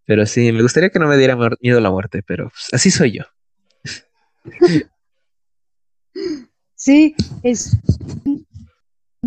[0.05, 2.91] Pero sí, me gustaría que no me diera miedo a la muerte, pero pues, así
[2.91, 3.23] soy yo.
[6.75, 7.77] Sí, es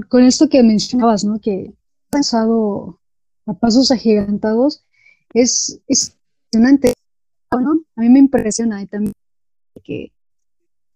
[0.08, 1.40] con esto que mencionabas, ¿no?
[1.40, 1.72] Que
[2.10, 3.00] pensado
[3.46, 4.84] a pasos agigantados,
[5.32, 6.16] es, es
[6.52, 6.94] impresionante,
[7.52, 7.84] ¿no?
[7.96, 9.12] A mí me impresiona y también
[9.82, 10.12] que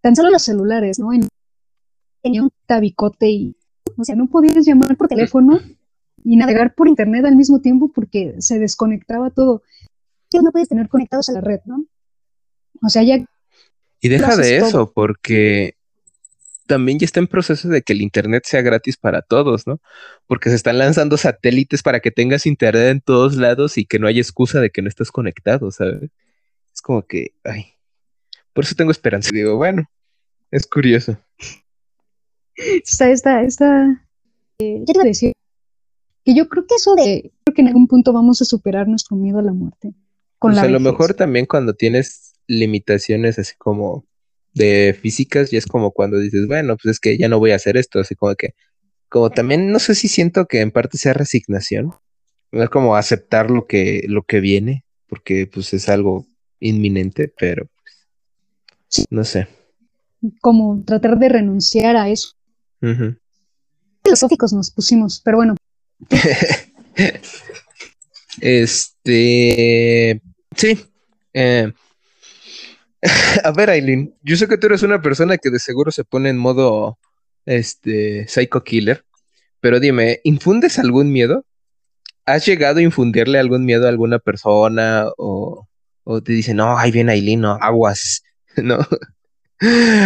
[0.01, 1.11] tan solo los celulares, ¿no?
[2.23, 3.57] tenía un tabicote y,
[3.97, 5.61] o sea, no podías llamar por teléfono
[6.25, 9.63] y navegar por internet al mismo tiempo porque se desconectaba todo.
[10.33, 11.85] No puedes tener conectados a la red, ¿no?
[12.83, 13.25] O sea, ya...
[14.01, 15.78] Y deja de eso, porque
[16.69, 19.81] también ya está en proceso de que el internet sea gratis para todos, ¿no?
[20.29, 24.07] Porque se están lanzando satélites para que tengas internet en todos lados y que no
[24.07, 26.11] haya excusa de que no estés conectado, ¿sabes?
[26.73, 27.73] Es como que, ay,
[28.53, 29.31] por eso tengo esperanza.
[29.33, 29.91] Digo, bueno,
[30.51, 31.19] es curioso.
[32.55, 34.05] Está, está, está.
[34.61, 35.33] Eh, quiero decir
[36.25, 39.17] que yo creo que eso de, creo que en algún punto vamos a superar nuestro
[39.17, 39.95] miedo a la muerte.
[40.39, 44.08] Con pues a lo mejor también cuando tienes limitaciones así como
[44.59, 47.57] de físicas, ya es como cuando dices, bueno, pues es que ya no voy a
[47.57, 48.55] hacer esto, así como que,
[49.09, 51.93] como también no sé si siento que en parte sea resignación,
[52.53, 56.27] es como aceptar lo que, lo que viene, porque pues es algo
[56.61, 57.69] inminente, pero
[59.11, 59.49] no sé.
[60.41, 62.33] Como tratar de renunciar a eso.
[64.03, 65.57] Filosóficos nos pusimos, pero bueno.
[68.41, 70.21] este.
[70.57, 70.79] Sí.
[71.33, 71.73] Eh,
[73.45, 76.31] a ver, Aileen, yo sé que tú eres una persona que de seguro se pone
[76.31, 76.99] en modo
[77.47, 79.05] este psycho killer,
[79.61, 81.45] pero dime, ¿infundes algún miedo?
[82.29, 85.67] ¿has llegado a infundirle algún miedo a alguna persona o,
[86.05, 88.23] o te dicen, no, ahí viene Aileen, no, aguas,
[88.63, 88.79] ¿no?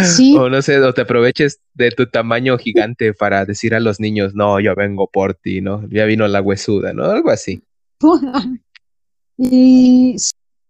[0.03, 0.35] Sí.
[0.35, 4.33] O no sé, o te aproveches de tu tamaño gigante para decir a los niños,
[4.33, 5.87] no, yo vengo por ti, ¿no?
[5.89, 7.05] Ya vino la huesuda, ¿no?
[7.05, 7.61] Algo así.
[9.37, 10.15] y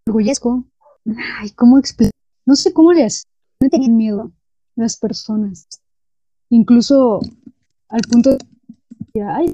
[0.07, 0.65] orgullesco.
[1.06, 2.12] Ay, ¿cómo explicar?
[2.45, 3.24] No sé cómo les
[3.62, 4.32] no tenían miedo
[4.76, 5.68] las personas.
[6.49, 7.20] Incluso
[7.89, 8.38] al punto
[9.14, 9.54] de ay,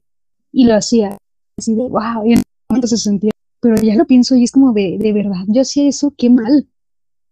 [0.51, 1.17] y lo hacía.
[1.57, 3.31] Así de wow, y en momento se sentía.
[3.61, 6.67] Pero ya lo pienso y es como de, de verdad, yo hacía eso, qué mal.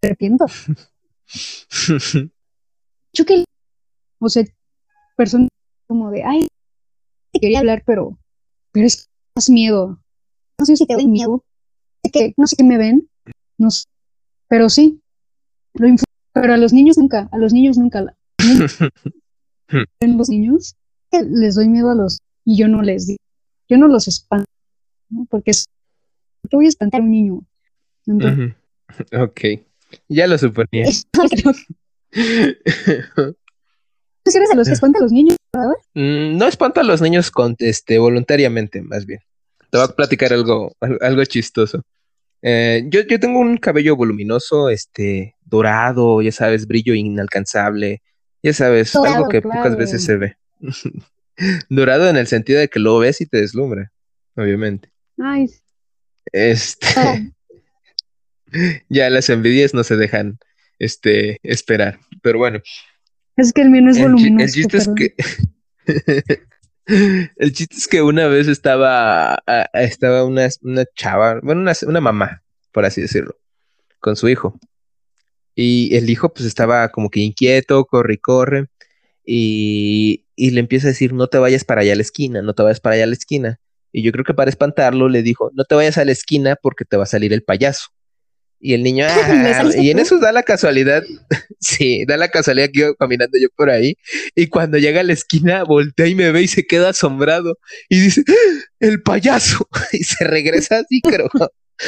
[0.01, 0.45] Me arrepiento.
[3.13, 3.45] Yo que,
[4.19, 4.43] o sea,
[5.15, 5.49] personas
[5.87, 6.47] como de, ay,
[7.33, 8.19] quería hablar, pero,
[8.71, 9.99] pero es más miedo.
[10.59, 11.43] No sé si te doy miedo.
[12.11, 13.09] Que, no sé qué me ven,
[13.57, 13.85] no sé,
[14.47, 15.01] pero sí,
[15.73, 15.87] lo
[16.33, 18.15] pero a los niños nunca, a los niños nunca.
[19.99, 20.77] En los niños
[21.11, 23.19] les doy miedo a los, y yo no les digo,
[23.67, 24.49] yo no los espanto,
[25.09, 25.27] ¿no?
[25.29, 25.65] porque es,
[26.49, 27.41] ¿qué voy a espantar a un niño?
[28.05, 28.55] Entonces,
[29.19, 29.41] Ok,
[30.07, 30.85] ya lo suponía.
[31.11, 31.21] ¿Tú
[34.35, 35.37] eres de los que espanta a los niños,
[35.93, 39.21] mm, no espanta a los niños con, este, voluntariamente, más bien.
[39.69, 41.83] Te voy a platicar algo, algo chistoso.
[42.49, 48.01] Eh, yo, yo, tengo un cabello voluminoso, este, dorado, ya sabes, brillo inalcanzable,
[48.41, 50.37] ya sabes, algo que pocas veces se ve.
[51.69, 53.91] dorado en el sentido de que lo ves y te deslumbra,
[54.37, 54.89] obviamente.
[55.21, 55.47] Ay.
[56.31, 57.33] Este.
[58.89, 60.39] ya las envidias no se dejan
[60.79, 61.99] este, esperar.
[62.21, 62.61] Pero bueno.
[63.35, 64.45] Es que el mío no es voluminoso.
[64.45, 65.15] El chiste es que.
[66.87, 72.43] el chiste es que una vez estaba, estaba una, una chava, bueno, una, una, mamá,
[72.71, 73.37] por así decirlo,
[73.99, 74.57] con su hijo.
[75.55, 78.67] Y el hijo pues estaba como que inquieto, corre y corre.
[79.25, 82.53] Y, y le empieza a decir, no te vayas para allá a la esquina, no
[82.53, 83.59] te vayas para allá a la esquina.
[83.91, 86.85] Y yo creo que para espantarlo le dijo, no te vayas a la esquina porque
[86.85, 87.87] te va a salir el payaso.
[88.59, 91.03] Y el niño, ah, y en eso da la casualidad,
[91.59, 93.95] sí, da la casualidad que iba caminando yo por ahí.
[94.35, 97.57] Y cuando llega a la esquina, voltea y me ve y se queda asombrado.
[97.89, 98.33] Y dice, ¡Ah,
[98.79, 99.67] el payaso.
[99.93, 101.29] Y se regresa así, creo.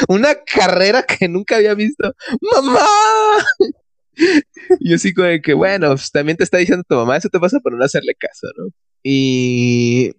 [0.08, 2.14] Una carrera que nunca había visto.
[2.42, 2.88] ¡Mamá!
[4.80, 7.40] Y así como de que, bueno, pues también te está diciendo tu mamá, eso te
[7.40, 8.68] pasa por no hacerle caso, ¿no?
[9.04, 10.12] Y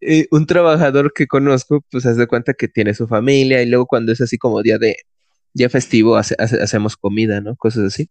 [0.00, 4.12] eh, un trabajador que conozco, pues hace cuenta que tiene su familia y luego cuando
[4.12, 4.96] es así como día de
[5.52, 7.56] día festivo hacemos comida, ¿no?
[7.56, 8.08] Cosas así.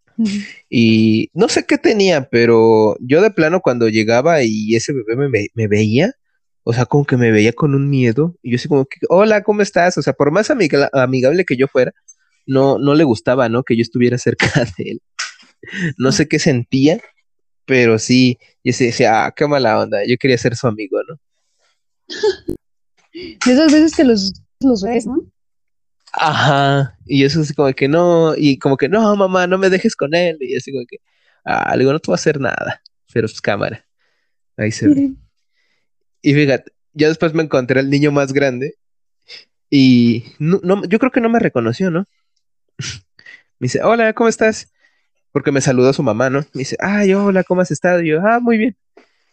[0.68, 5.68] Y no sé qué tenía, pero yo de plano cuando llegaba y ese bebé me,
[5.68, 6.12] veía,
[6.64, 9.42] o sea, como que me veía con un miedo y yo así como que, hola,
[9.42, 9.96] ¿cómo estás?
[9.98, 11.92] O sea, por más amigable que yo fuera,
[12.46, 13.62] no, no le gustaba, ¿no?
[13.62, 15.02] Que yo estuviera cerca de él.
[15.98, 17.00] No sé qué sentía,
[17.66, 21.16] pero sí, y se decía, ah, qué mala onda, yo quería ser su amigo, ¿no?
[23.12, 25.20] De esas veces que los, los ves, ¿no?
[26.12, 29.94] Ajá, y eso así como que no, y como que no, mamá, no me dejes
[29.94, 30.98] con él, y así como que,
[31.44, 32.82] ah, digo, no te voy a hacer nada,
[33.12, 33.86] pero pues cámara,
[34.56, 35.12] ahí se ve.
[36.22, 38.74] Y fíjate, ya después me encontré al niño más grande,
[39.70, 42.04] y no, yo creo que no me reconoció, ¿no?
[43.60, 44.72] me dice, hola, ¿cómo estás?
[45.30, 46.40] Porque me saludó su mamá, ¿no?
[46.54, 48.02] Me dice, ay, hola, ¿cómo has estado?
[48.02, 48.76] Y yo, ah, muy bien.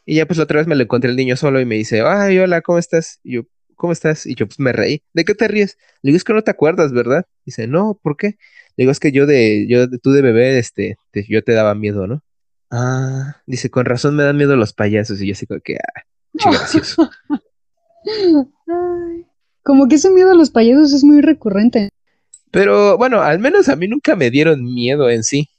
[0.10, 2.39] Y ya pues otra vez me lo encontré el niño solo y me dice, ay,
[2.39, 3.20] hola, ¿cómo estás?
[3.26, 3.41] Y yo,
[3.76, 4.26] ¿cómo estás?
[4.26, 5.03] Y yo pues me reí.
[5.14, 5.78] ¿De qué te ríes?
[6.01, 7.26] Le digo, es que no te acuerdas, ¿verdad?
[7.45, 8.38] Dice, no, ¿por qué?
[8.78, 10.95] Le digo, es que yo de, yo, de, tú de bebé, este,
[11.28, 12.24] yo te daba miedo, ¿no?
[12.72, 15.22] Ah, dice, con razón me dan miedo los payasos.
[15.22, 16.03] Y yo así como que, ah,
[16.51, 17.10] gracioso.
[19.62, 21.89] como que ese miedo a los payasos es muy recurrente.
[22.51, 25.49] Pero bueno, al menos a mí nunca me dieron miedo en sí.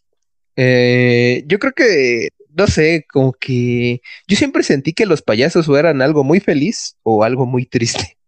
[0.56, 6.02] Eh, yo creo que no sé, como que yo siempre sentí que los payasos eran
[6.02, 8.18] algo muy feliz o algo muy triste.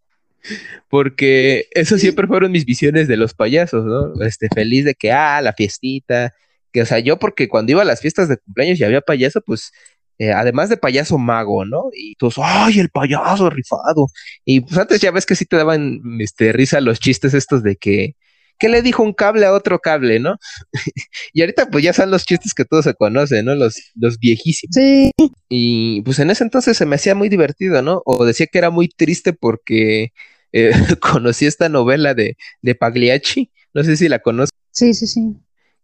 [0.89, 4.25] Porque eso siempre fueron mis visiones de los payasos, ¿no?
[4.25, 6.33] Este, feliz de que, ah, la fiestita,
[6.73, 9.41] que, o sea, yo porque cuando iba a las fiestas de cumpleaños y había payaso,
[9.43, 9.73] pues,
[10.19, 11.91] eh, además de payaso mago, ¿no?
[11.93, 14.09] Y todos, ay, el payaso rifado.
[14.45, 17.77] Y pues antes ya ves que sí te daban, este, risa los chistes estos de
[17.77, 18.17] que,
[18.61, 20.37] ¿qué le dijo un cable a otro cable, no?
[21.33, 23.57] y ahorita pues ya son los chistes que todos se conocen, ¿no?
[23.57, 24.75] Los, los viejísimos.
[24.75, 25.11] Sí.
[25.49, 28.03] Y pues en ese entonces se me hacía muy divertido, ¿no?
[28.05, 30.13] O decía que era muy triste porque
[30.53, 34.57] eh, conocí esta novela de, de Pagliacci, no sé si la conozco.
[34.71, 35.35] Sí, sí, sí.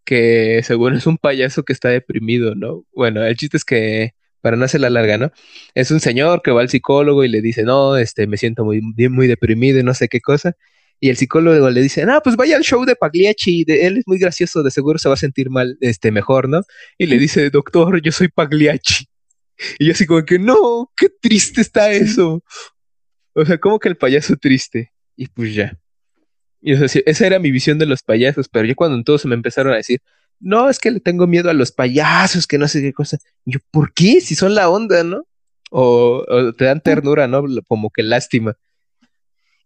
[0.05, 2.85] Que según es un payaso que está deprimido, ¿no?
[2.95, 5.33] Bueno, el chiste es que para no hacer la larga, ¿no?
[5.75, 8.81] Es un señor que va al psicólogo y le dice, no, este, me siento muy,
[8.81, 10.55] muy deprimido y no sé qué cosa.
[10.99, 14.05] Y el psicólogo le dice, ah, pues vaya al show de Pagliacci, de, él es
[14.07, 16.63] muy gracioso, de seguro se va a sentir mal, este, mejor, ¿no?
[16.97, 19.07] Y le dice, doctor, yo soy Pagliacci.
[19.79, 22.43] Y yo así como que, no, qué triste está eso.
[23.35, 24.93] O sea, como que el payaso triste.
[25.17, 25.79] Y pues ya.
[26.61, 29.35] Y o sea, esa era mi visión de los payasos, pero ya cuando todos me
[29.35, 30.01] empezaron a decir,
[30.41, 33.19] no, es que le tengo miedo a los payasos, que no sé qué cosa.
[33.45, 34.21] Y yo, ¿por qué?
[34.21, 35.25] Si son la onda, ¿no?
[35.71, 36.25] O,
[36.57, 37.45] te dan ternura, ¿no?
[37.67, 38.57] Como que lástima.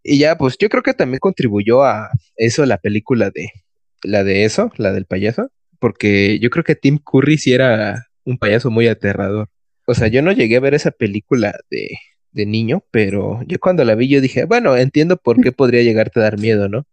[0.02, 3.48] Y ya, pues yo creo que también contribuyó a eso la película de,
[4.02, 8.38] la de eso, la del payaso, porque yo creo que Tim Curry sí era un
[8.38, 9.48] payaso muy aterrador.
[9.86, 11.90] O sea, yo no llegué a ver esa película de,
[12.32, 16.20] de niño, pero yo cuando la vi yo dije, bueno, entiendo por qué podría llegarte
[16.20, 16.86] a dar miedo, ¿no?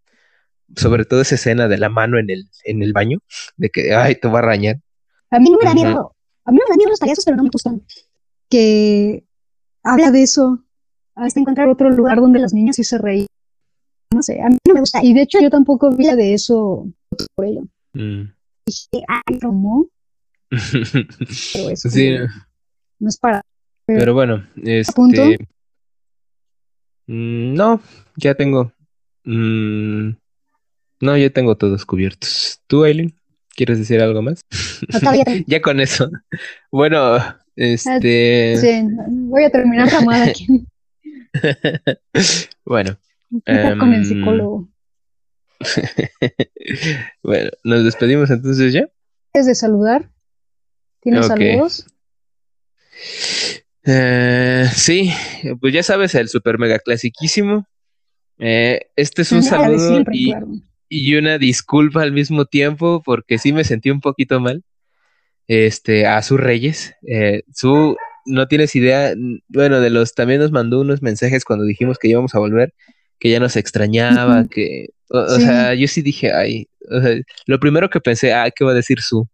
[0.75, 3.19] Sobre todo esa escena de la mano en el, en el baño,
[3.55, 4.77] de que, ay, te va a rañar.
[5.29, 7.37] A mí no me da miedo, a mí no me da miedo los payasos, pero
[7.37, 7.81] no me gustan.
[8.49, 9.23] Que
[9.83, 10.65] habla de eso,
[11.17, 13.27] hasta encontrar otro lugar donde los niños sí se reían.
[14.13, 15.03] No sé, a mí no me gusta.
[15.03, 16.87] Y de hecho yo tampoco vi de eso
[17.35, 17.63] por ello.
[17.93, 18.31] Mm.
[18.65, 19.87] Dije, ay, ¿cómo?
[21.53, 22.15] pero eso sí.
[22.99, 23.41] no es para
[23.87, 25.37] pero bueno, este.
[27.07, 27.81] Mm, no,
[28.17, 28.73] ya tengo.
[29.23, 30.09] Mm,
[30.99, 32.59] no, ya tengo todos cubiertos.
[32.67, 33.15] ¿Tú, Aileen?
[33.55, 34.41] ¿Quieres decir algo más?
[35.47, 36.09] ya con eso.
[36.71, 37.17] Bueno,
[37.55, 38.57] este.
[38.57, 40.45] Sí, voy a terminar llamada aquí.
[42.65, 42.97] bueno.
[43.45, 44.69] con el em, psicólogo.
[47.23, 48.89] bueno, nos despedimos entonces ya.
[49.31, 50.09] ¿Quieres de saludar?
[51.01, 51.85] ¿Tienes saludos?
[53.85, 55.11] Eh, sí,
[55.61, 57.67] pues ya sabes, el super mega clasiquísimo.
[58.39, 60.03] Eh, este es un saludo
[60.89, 64.63] y, una disculpa al mismo tiempo, porque sí me sentí un poquito mal.
[65.47, 66.95] Este, a sus reyes.
[67.07, 67.95] Eh, su,
[68.27, 69.13] no tienes idea,
[69.47, 72.73] bueno, de los, también nos mandó unos mensajes cuando dijimos que íbamos a volver,
[73.19, 76.67] que ya nos extrañaba, que, o, sea, yo sí dije, ay,
[77.45, 79.27] lo primero que pensé, ah, ¿qué va a decir su?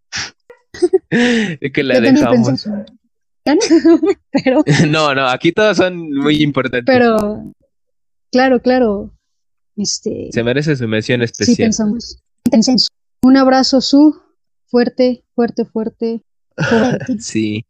[1.09, 2.67] que la dejamos.
[4.31, 4.63] pero...
[4.89, 6.85] no, no, aquí todos son muy importantes.
[6.85, 7.51] Pero,
[8.31, 9.11] claro, claro.
[9.75, 11.73] Este, Se merece su mención especial.
[11.73, 12.19] Sí,
[12.49, 12.99] pensamos.
[13.23, 14.21] Un abrazo, Su.
[14.67, 16.23] Fuerte, fuerte, fuerte.
[17.19, 17.65] sí.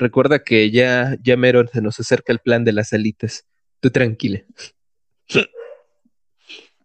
[0.00, 3.44] Recuerda que ya, ya mero se nos acerca el plan de las alitas.
[3.80, 4.42] Tú tranquila.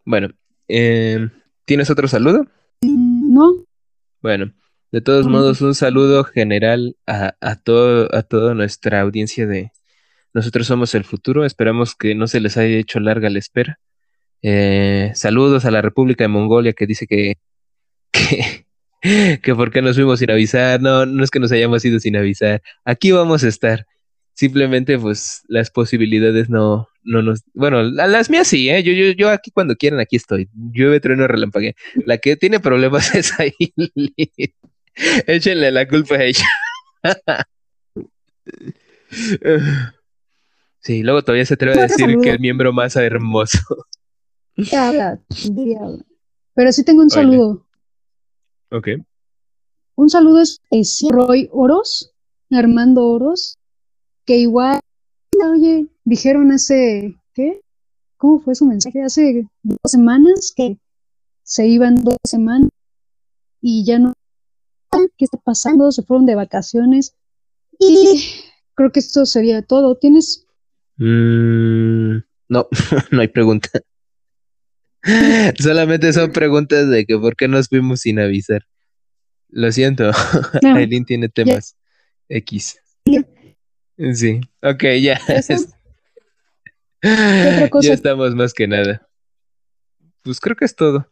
[0.03, 0.31] bueno,
[0.67, 1.29] eh,
[1.63, 2.45] ¿tienes otro saludo?
[2.81, 3.65] No.
[4.21, 4.53] Bueno,
[4.91, 9.71] de todos modos, un saludo general a, a, todo, a toda nuestra audiencia de
[10.33, 11.45] Nosotros Somos el Futuro.
[11.45, 13.79] Esperamos que no se les haya hecho larga la espera.
[14.41, 17.37] Eh, saludos a la República de Mongolia que dice que,
[18.11, 18.64] que,
[19.41, 20.81] que por qué nos fuimos sin avisar.
[20.81, 22.61] No, no es que nos hayamos ido sin avisar.
[22.83, 23.85] Aquí vamos a estar.
[24.33, 27.43] Simplemente, pues, las posibilidades no, no nos.
[27.53, 28.83] Bueno, las mías sí, ¿eh?
[28.83, 30.49] Yo, yo, yo aquí cuando quieran, aquí estoy.
[30.53, 31.75] Llueve, trueno, relampague.
[32.05, 33.53] La que tiene problemas es ahí.
[35.27, 36.45] Échenle la culpa a ella.
[40.79, 43.59] sí, luego todavía se atreve a decir que el miembro más hermoso.
[46.55, 47.64] Pero sí tengo un saludo.
[48.75, 48.89] Ok.
[49.95, 50.59] Un saludo es,
[51.09, 52.11] Roy Oros,
[52.51, 53.57] Armando Oros,
[54.25, 54.81] que igual,
[55.49, 57.61] oye, dijeron hace, ¿qué?
[58.17, 59.01] ¿Cómo fue su mensaje?
[59.01, 60.77] Hace dos semanas que
[61.43, 62.69] se iban dos semanas
[63.61, 64.11] y ya no
[65.17, 67.15] qué está pasando, se fueron de vacaciones
[67.79, 68.21] y
[68.73, 69.95] creo que esto sería todo.
[69.95, 70.45] ¿Tienes?
[70.97, 72.17] Mm,
[72.49, 72.67] no,
[73.11, 73.69] no hay pregunta.
[75.59, 78.63] Solamente son preguntas de que por qué nos fuimos sin avisar.
[79.49, 80.11] Lo siento,
[80.63, 81.77] Aileen tiene temas
[82.27, 82.79] X.
[84.13, 85.21] Sí, ok, ya.
[87.01, 89.07] Ya estamos más que nada.
[90.23, 91.09] Pues creo que es todo.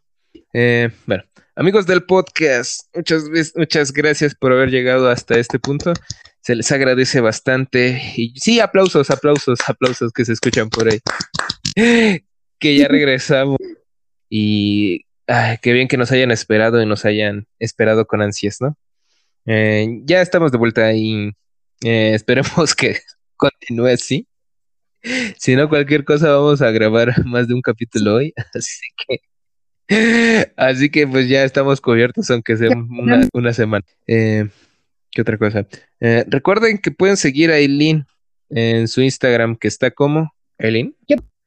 [0.54, 1.24] Eh, bueno,
[1.56, 3.26] Amigos del podcast, muchas,
[3.56, 5.94] muchas gracias por haber llegado hasta este punto.
[6.42, 8.02] Se les agradece bastante.
[8.16, 11.00] Y sí, aplausos, aplausos, aplausos que se escuchan por ahí.
[12.60, 13.58] que ya regresamos.
[14.36, 15.06] Y
[15.62, 18.76] qué bien que nos hayan esperado y nos hayan esperado con ansias, ¿no?
[19.46, 21.30] Eh, ya estamos de vuelta y
[21.84, 22.98] eh, esperemos que
[23.38, 24.28] continúe así.
[25.38, 28.34] Si no, cualquier cosa vamos a grabar más de un capítulo hoy.
[28.56, 32.70] Así que Así que pues ya estamos cubiertos, aunque sea
[33.34, 33.86] una, semana.
[34.08, 34.50] Eh,
[35.12, 35.68] ¿Qué otra cosa?
[36.00, 38.08] Eh, recuerden que pueden seguir a Eileen
[38.50, 40.96] en su Instagram, que está como Eileen.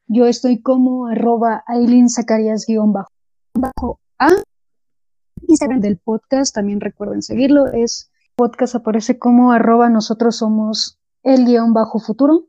[0.09, 2.07] Yo, estoy como arroba Eileen
[2.67, 4.29] guion bajo, a
[5.47, 11.73] Instagram del podcast, también recuerden seguirlo, es podcast aparece como arroba nosotros somos el guion
[11.73, 12.47] bajo futuro.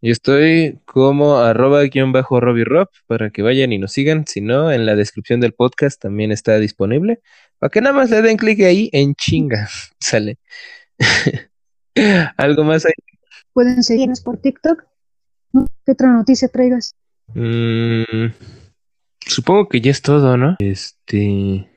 [0.00, 4.26] Y estoy como arroba guion bajo Rob para que vayan y nos sigan.
[4.26, 7.20] Si no, en la descripción del podcast también está disponible.
[7.58, 9.68] Para que nada más le den clic ahí en chinga.
[10.00, 10.38] Sale.
[12.36, 12.92] ¿Algo más ahí?
[13.52, 14.84] Pueden seguirnos por TikTok.
[15.84, 16.94] ¿Qué otra noticia traigas?
[17.34, 18.32] Mm,
[19.20, 20.56] supongo que ya es todo, ¿no?
[20.58, 21.68] Este.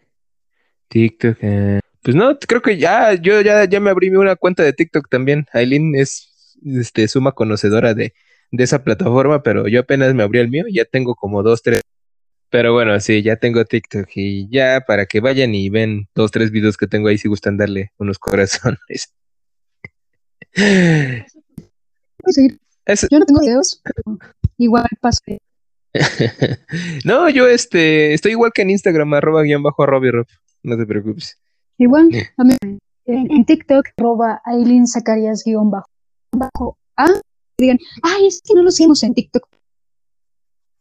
[0.89, 1.37] TikTok.
[1.41, 5.07] eh, Pues no, creo que ya, yo ya, ya me abrí una cuenta de TikTok
[5.09, 5.45] también.
[5.53, 8.13] Aileen es este, suma conocedora de,
[8.51, 11.81] de esa plataforma, pero yo apenas me abrí el mío, ya tengo como dos, tres.
[12.49, 16.49] Pero bueno, sí, ya tengo TikTok y ya para que vayan y ven dos, tres
[16.49, 19.13] videos que tengo ahí si gustan darle unos corazones.
[22.25, 22.59] Seguir.
[22.89, 24.17] Es- Yo no tengo videos, pero
[24.57, 25.39] igual pasé.
[27.03, 30.27] no, yo este, estoy igual que en Instagram, arroba guion bajo Robbie Rob.
[30.63, 31.37] No te preocupes.
[31.77, 32.29] Igual, Eh.
[32.37, 32.55] a mí,
[33.05, 35.87] en, TikTok, arroba Aileen Zacarías guion bajo,
[36.31, 37.07] bajo A.
[37.57, 39.47] Digan, ay, es que no lo seguimos en TikTok.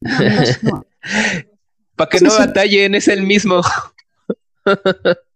[0.00, 0.84] No, amigos, no.
[1.96, 2.38] Para que Sí, no sí.
[2.38, 3.60] batallen, es el mismo.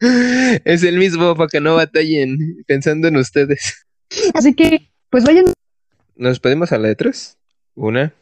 [0.00, 3.86] es el mismo, para que no batallen, pensando en ustedes.
[4.34, 5.46] Así que, pues vayan
[6.16, 7.38] Nos pedimos a la de tres.
[7.74, 8.14] Una,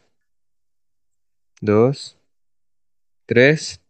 [1.60, 2.16] dos,
[3.26, 3.80] tres.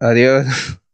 [0.00, 0.46] Adiós.